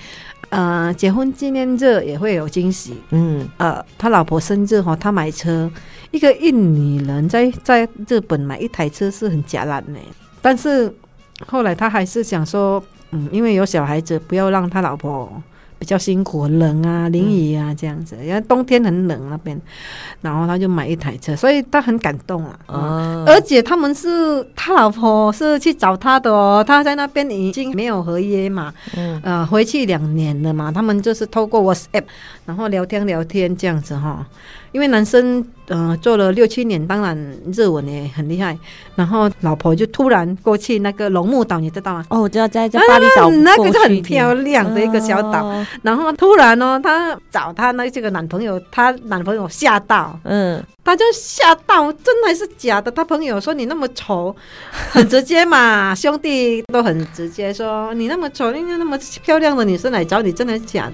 [0.51, 2.95] 呃，结婚纪念日也会有惊喜。
[3.09, 5.70] 嗯，呃，他老婆生日哈，他买车，
[6.12, 9.98] 一个印尼人在在日本买一台车是很假烂的。
[10.40, 10.94] 但是
[11.46, 15.42] 后来他还是想说，嗯，因为有小孩子，不要让他老婆。
[15.78, 19.60] 比较辛苦，冷啊，淋雨啊，这样子，因为冬天很冷那边，
[20.20, 22.56] 然后他就买一台车，所以他很感动啊。
[22.68, 32.04] 哦、而且他们是他老婆是去找他的哦，他在那边已经没有合约嘛，嗯，呃，回去两年了嘛，他们就是透过 WhatsApp，
[32.45, 34.26] 然后聊天聊天这样子哈。
[34.72, 37.14] 因为男生呃做了六七年，当然
[37.55, 38.59] 日文也很厉害。
[38.95, 42.07] 然后老婆就突然过去那个龙目岛，你知道吗？
[42.09, 45.45] 哦，我知道在在巴厘岛，那个是很漂亮的一个小岛。
[45.45, 52.90] 哦、然后突然呢、哦，她找她那这个男朋友，她男朋友吓到，嗯，他就吓到，真的还是假的？
[52.90, 54.34] 他朋友说你那么丑，
[54.70, 60.93] 很直接嘛，兄弟都很直接说你那么丑，人家那么漂亮的女生来找你，真的是假的？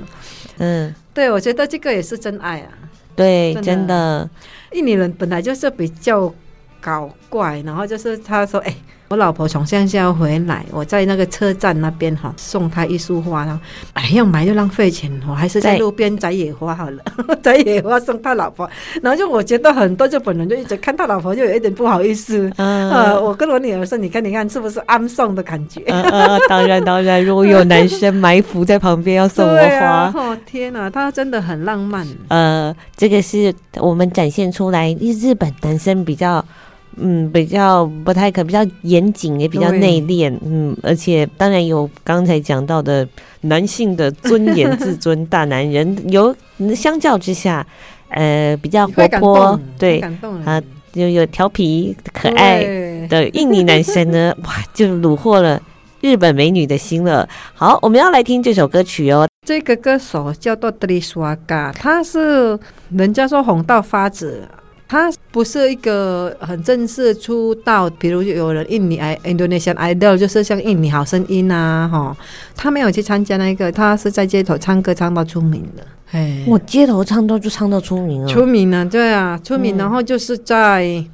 [0.59, 2.69] 嗯，对，我觉得这个也是真爱啊。
[3.17, 4.29] 对，真的，
[4.73, 6.33] 印尼人本来就是比较
[6.81, 8.77] 搞怪，然后就是他说：“哎、欸，
[9.09, 13.61] 我老婆从乡下回来，我在那个车站那边哈送她一束花，然后
[13.95, 17.03] 哎，要买就浪费钱，我还是在路边摘野花好了，
[17.43, 18.69] 摘野花送他老婆。
[19.03, 22.51] 然后就我觉得很多日本人就一直看他老婆就有一点不好意思。
[22.57, 25.83] 嗯、呃，我跟我女儿说，你看你看是不是安送的感觉？
[25.89, 32.07] 嗯嗯、当然当然，如果有男生埋伏在旁边要送我花， 啊、哦天哪，他真的很浪漫。
[32.29, 36.45] 呃，这个是我们展现出来，日本男生比较。
[37.01, 40.37] 嗯，比较不太可，比较严谨，也比较内敛。
[40.45, 43.07] 嗯，而且当然有刚才讲到的
[43.43, 46.35] 男性的尊严、自尊，大男人有
[46.75, 47.67] 相较之下，
[48.11, 50.01] 呃，比较活泼，对，
[50.45, 50.61] 啊，
[50.93, 52.63] 就有调皮可爱
[53.09, 55.61] 的印尼男生呢， 哇，就虏获了
[56.01, 57.29] 日本美女的心了。
[57.55, 59.29] 好，我们要来听这首歌曲哦。
[59.47, 62.59] 这个歌手叫做 Triswaka，他是
[62.91, 64.47] 人家说红到发紫。
[64.89, 72.17] 他不是一个很正式出道，比如有人印尼 i Indonesian Idol，就是像印尼好声音啊，哈，
[72.57, 75.85] 他没有去参加那个，他是在街头唱歌唱到出名的。
[76.13, 81.05] 哎，我街头唱歌就唱到出名了，出名了，对啊，出名，然后就是在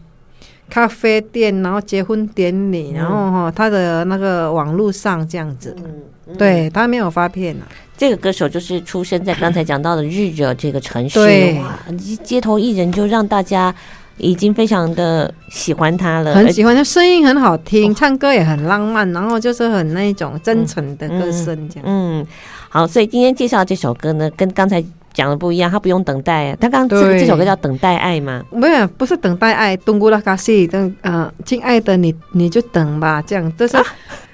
[0.70, 6.02] 咖啡店，然后结婚典礼，然后哈他的那个网络上这样子，嗯、
[6.38, 7.66] 对他没有发片啊。
[7.96, 11.18] 这个歌手就是出生在刚才讲到的日惹这个城市，
[11.60, 11.78] 哇，
[12.24, 13.72] 街头艺人就让大家
[14.16, 22.20] 已经非常的喜欢他了，很喜欢他声音很好听，哦、唱歌也很浪漫，然后就是很那种真诚的歌声这样嗯。
[22.20, 22.26] 嗯，
[22.68, 24.84] 好，所以今天介绍这首歌呢，跟刚才。
[25.14, 26.56] 讲的不一样，他不用等待啊。
[26.60, 28.42] 他刚刚这个这首歌叫《等待爱》吗？
[28.50, 29.76] 没有，不是等待爱。
[29.76, 33.22] 东姑拉卡西，等呃，亲爱的你，你就等吧。
[33.22, 33.84] 这样就是，啊、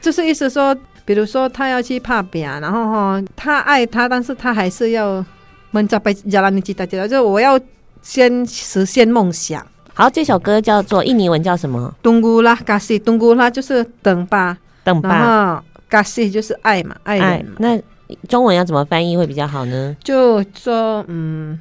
[0.00, 0.74] 就是意思说，
[1.10, 5.24] 比如说他要去拍拼，然后哈，他爱他，但是他还是要
[5.72, 7.58] 闷着被亚拉尼吉达吉达，就我要
[8.00, 9.66] 先实现梦想。
[9.92, 11.92] 好，这首歌叫做印尼文叫什么？
[12.00, 15.08] 东姑拉嘎西，东姑拉就是等吧，等吧。
[15.08, 17.56] 然后卡西就是爱嘛，爱人嘛。
[17.58, 17.82] 那
[18.28, 19.96] 中文要怎么翻译会比较好呢？
[20.04, 21.58] 就说嗯，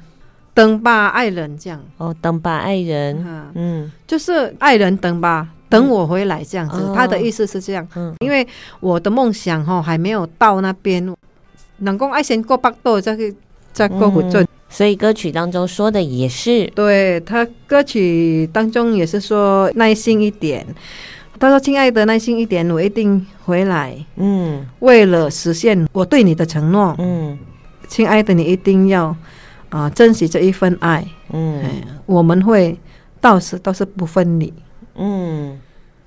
[0.54, 6.76] 等吧，爱人这样哦，等吧，爱人，嗯，嗯就是爱人等吧，等我回来这样子。
[6.78, 8.46] 嗯、他的意思是这样，嗯，因为
[8.80, 11.16] 我的梦想哈还没有到那边，
[11.78, 13.34] 能够爱先过巴多，再去
[13.72, 14.46] 再过古镇。
[14.68, 20.66] 所以歌曲当中说的也是，对他歌曲当中也是说耐心一点。
[21.38, 23.96] 他说：“亲爱的，耐心一点，我一定回来。
[24.16, 26.94] 嗯，为了实现我对你的承诺。
[26.98, 27.38] 嗯，
[27.88, 29.06] 亲爱的，你一定要
[29.70, 31.02] 啊、呃、珍惜这一份爱。
[31.32, 31.64] 嗯，
[32.04, 32.78] 我们会
[33.22, 34.52] 到死都是不分离。
[35.00, 35.58] 嗯，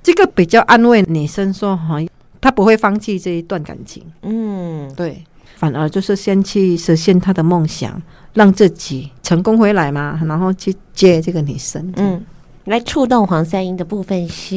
[0.01, 1.97] 这个比较安慰女生说哈，
[2.39, 4.03] 她不会放弃这一段感情。
[4.21, 5.23] 嗯，对，
[5.55, 8.01] 反而就是先去实现她的梦想，
[8.33, 11.91] 让自己成功回来嘛，然后去接这个女生。
[11.97, 12.23] 嗯。”
[12.65, 14.55] 来触动黄三英的部分是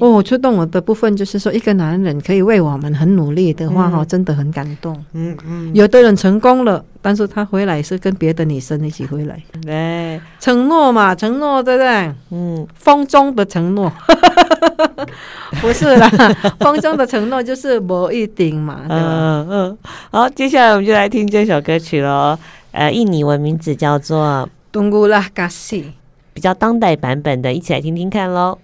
[0.00, 4.96] 哦，触动我的部分就是说，一个男人可以为我们很努力的话，哈、嗯，真的很感动。
[5.12, 9.42] 嗯嗯，有的人成功了，但是他回来是跟别的女生一起回来。
[9.62, 12.14] 对，承诺嘛，承诺对不对？
[12.30, 13.92] 嗯，风中的承诺，
[15.60, 16.08] 不是啦，
[16.60, 19.04] 风中的承诺就是某一顶嘛，对吧？
[19.04, 19.78] 嗯嗯。
[20.12, 22.38] 好，接下来我们就来听这首歌曲喽。
[22.70, 24.48] 呃，印尼文名字叫做
[24.78, 25.82] 《Tunggu lah Kasih》。
[26.38, 28.58] 比较当代版本的，一起来听听看喽。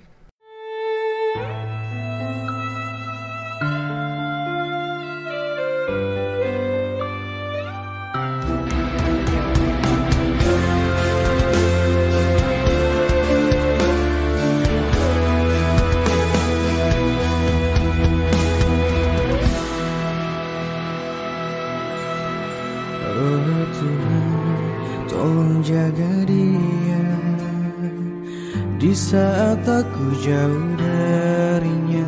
[28.93, 32.05] Saat aku jauh darinya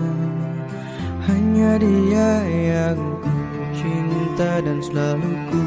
[1.25, 3.33] Hanya dia yang ku
[3.73, 5.65] cinta dan selalu ku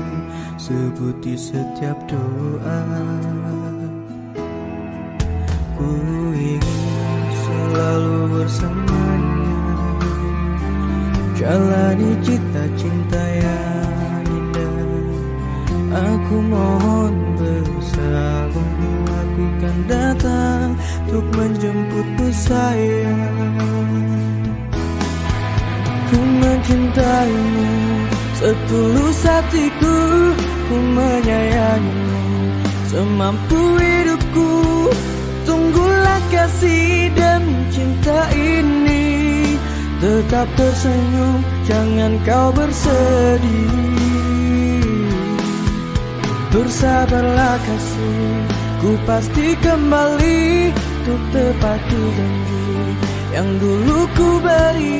[0.61, 2.81] sebut di setiap doa.
[5.73, 5.89] Ku
[6.37, 9.81] ingin selalu bersamanya
[11.33, 14.77] Jalani cita cinta yang indah.
[15.89, 18.69] Aku mohon bersabar
[19.09, 20.69] Aku kan datang
[21.09, 23.57] untuk menjemputmu sayang
[26.05, 27.69] Ku mencintaimu
[28.37, 29.97] setulus hatiku
[30.69, 32.21] Ku menyayangimu.
[32.93, 34.53] Semampu hidupku
[35.49, 39.57] Tunggulah kasih demi cinta ini.
[39.97, 43.73] Tetap tersenyum, jangan kau bersedih.
[46.53, 48.45] Bersabarlah kasih,
[48.77, 50.69] ku pasti kembali
[50.99, 52.67] untuk tepati janji
[53.31, 54.99] yang dulu ku beri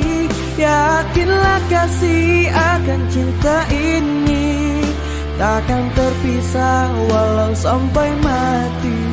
[0.60, 4.84] Yakinlah kasih akan cinta ini.
[5.40, 9.10] Takkan terpisah walau sampai mati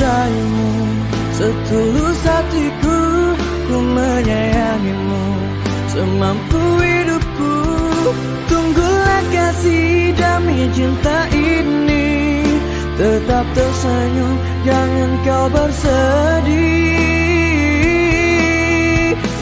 [0.00, 0.72] mencintaimu.
[1.36, 3.00] Setulus hatiku
[3.68, 5.24] Ku menyayangimu.
[5.90, 7.54] Semampu hidupku
[8.48, 12.42] Tunggulah kasih demi cinta ini.
[12.96, 16.96] Tetap tersenyum Jangan kau bersedih.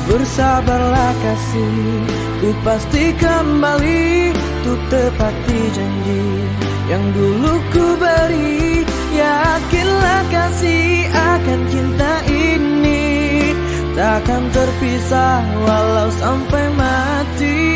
[0.08, 2.02] Bersabarlah kasih
[2.42, 4.34] Ku pasti kembali.
[4.68, 6.44] Untuk tepati janji
[6.92, 8.84] Yang dulu ku beri
[9.18, 13.50] Yakinlah kasih akan cinta ini
[13.98, 17.66] Tak Takkan terpisah walau sampai mati.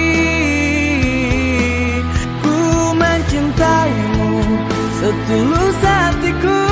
[2.46, 2.58] Ku
[2.94, 4.30] mencintaimu
[5.02, 6.62] setulus hatiku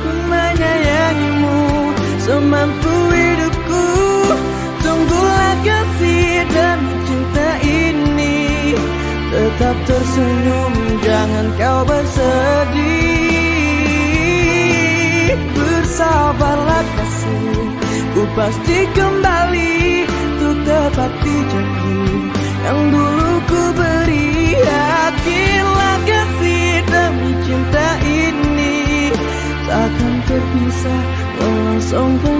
[0.00, 1.60] Ku menyayangimu
[2.24, 3.84] semampu hidupku.
[4.80, 8.38] Tunggulah kasih demi cinta ini
[9.28, 10.72] Tetap tersenyum
[11.04, 13.15] jangan kau bersedih
[15.96, 17.56] Bersabarlah kasih
[18.12, 22.04] Ku pasti kembali Untuk tepati janji
[22.68, 29.08] Yang dulu ku beri Yakinlah kasih demi cinta ini.
[29.64, 31.02] Takkan terpisah
[31.40, 32.36] Walau sampai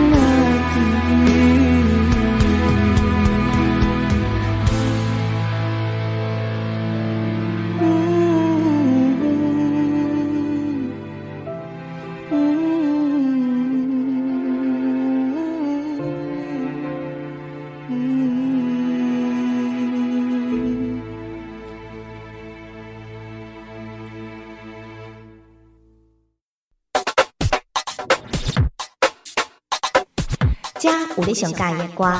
[31.36, 32.10] 上喜欢的歌，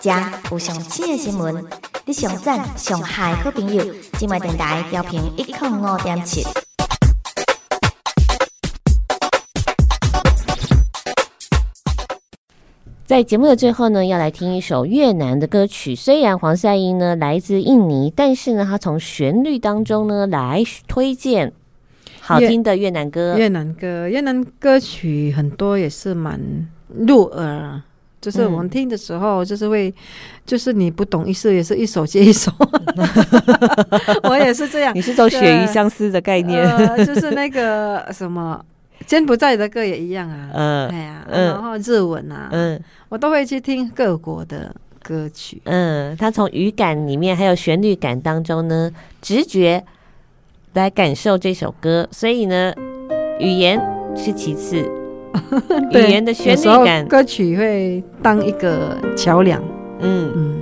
[0.00, 0.10] 遮
[0.50, 1.64] 有上新的新闻，
[2.04, 3.84] 你上赞上嗨好朋友，
[4.18, 6.42] 今麦电台调频一点五点七。
[13.06, 15.94] 在节目的最后呢，要来听一首越南的歌曲。
[15.94, 21.52] 虽然黄赛英呢来自印尼，但是呢，他从旋律当中呢来推荐
[22.20, 23.36] 好听的越南歌。
[23.38, 27.80] 越南歌，越南歌曲很多也是蛮入耳。
[28.24, 29.94] 就是我们听的时候，就是会，嗯、
[30.46, 32.50] 就是你不懂意思，也是一首接一首。
[34.24, 34.94] 我也是这样。
[34.94, 38.64] 你是走血鱼相思的概念，呃，就是那个什么
[39.06, 40.48] 柬埔寨的歌也一样啊。
[40.54, 45.60] 嗯，哎呀，然后日文啊，嗯，我都会去听各国的歌曲。
[45.64, 49.84] 嗯，他从语感里面还有旋律感当中呢，直觉
[50.72, 52.72] 来感受这首歌，所以呢，
[53.38, 53.78] 语言
[54.16, 55.03] 是其次。
[55.90, 59.62] 语言的旋律感，歌曲会当一个桥梁。
[60.00, 60.54] 嗯嗯。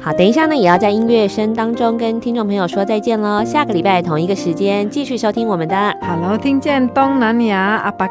[0.00, 3.44] 好，等一下呢，也要在音乐声当中跟听众朋友说再见喽。
[3.44, 5.96] 下个礼拜同一个时间继续收听我们的。
[6.00, 8.08] Hello，听见东南亚，Apa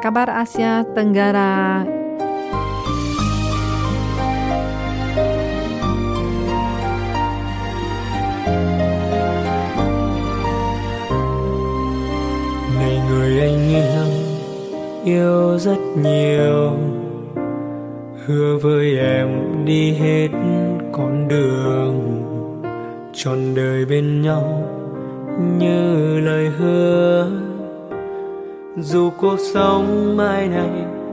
[13.39, 14.07] anh em
[15.05, 16.71] yêu rất nhiều.
[18.25, 19.29] Hứa với em
[19.65, 20.27] đi hết
[20.91, 22.23] con đường,
[23.13, 24.63] trọn đời bên nhau
[25.59, 27.27] như lời hứa.
[28.77, 30.69] Dù cuộc sống mai này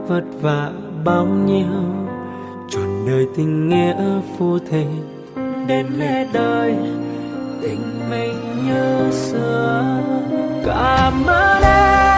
[0.07, 0.71] vất vả
[1.05, 1.83] bao nhiêu,
[2.69, 4.85] trọn đời tình nghĩa phu thề
[5.67, 6.75] đến lê đời
[7.61, 8.35] tình mình
[8.67, 10.01] như xưa.
[10.65, 12.14] Cảm ơn em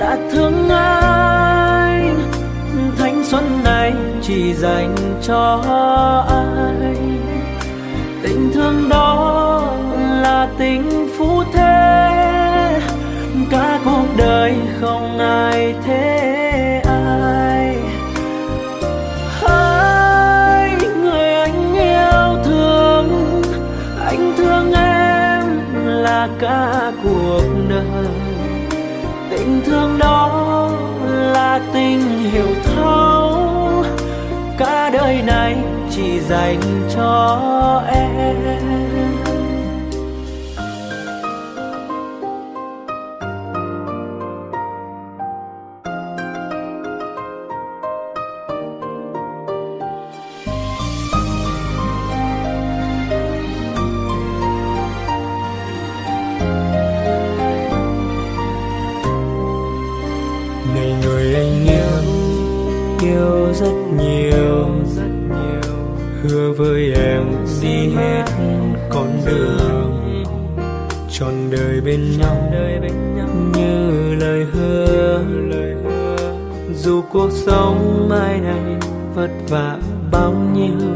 [0.00, 2.18] đã thương anh.
[2.98, 3.92] Thanh xuân này
[4.22, 5.62] chỉ dành cho
[6.28, 7.18] anh.
[8.22, 9.62] Tình thương đó
[10.22, 12.80] là tình phú thế
[13.50, 17.76] cả cuộc đời không ai thế ai.
[19.40, 20.70] Hỡi
[21.02, 23.42] người anh yêu thương.
[24.06, 25.46] Anh thương em
[25.86, 26.92] là cả
[29.80, 30.68] thương đó
[31.08, 32.00] là tình
[32.32, 33.84] hiểu thấu.
[34.58, 35.56] Cả đời này
[35.90, 36.60] chỉ dành
[36.94, 38.79] cho em.
[77.12, 78.76] Cuộc sống mai này
[79.14, 79.76] vất vả
[80.10, 80.88] bao nhiêu.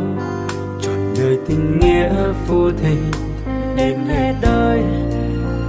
[0.82, 2.12] Trọn đời tình nghĩa
[2.46, 2.96] phu thề
[3.76, 4.82] đến hết đời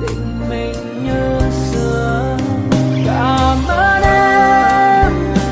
[0.01, 2.37] tình mình như xưa.
[3.05, 5.11] Cảm ơn em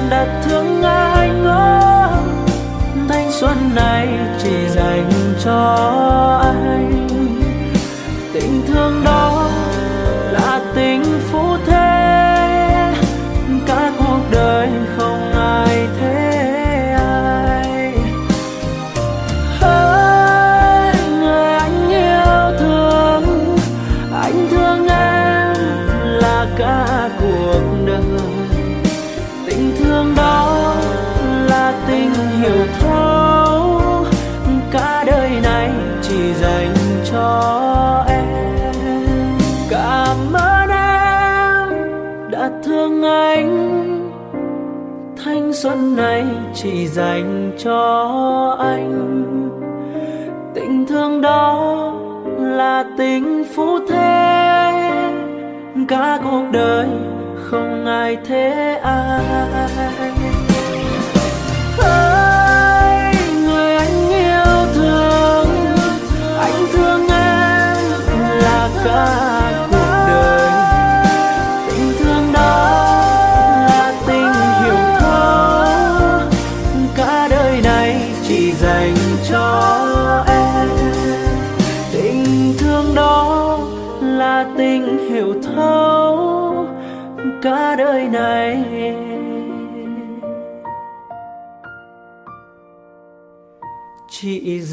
[0.09, 2.09] đã thương anh ngỡ
[3.09, 4.07] thanh xuân này
[4.43, 5.11] chỉ dành
[5.43, 5.92] cho
[46.63, 49.19] chỉ dành cho anh.
[50.55, 51.93] Tình thương đó
[52.39, 54.71] là tình phú thế
[55.87, 56.87] cả cuộc đời
[57.35, 59.62] không ai thế ai.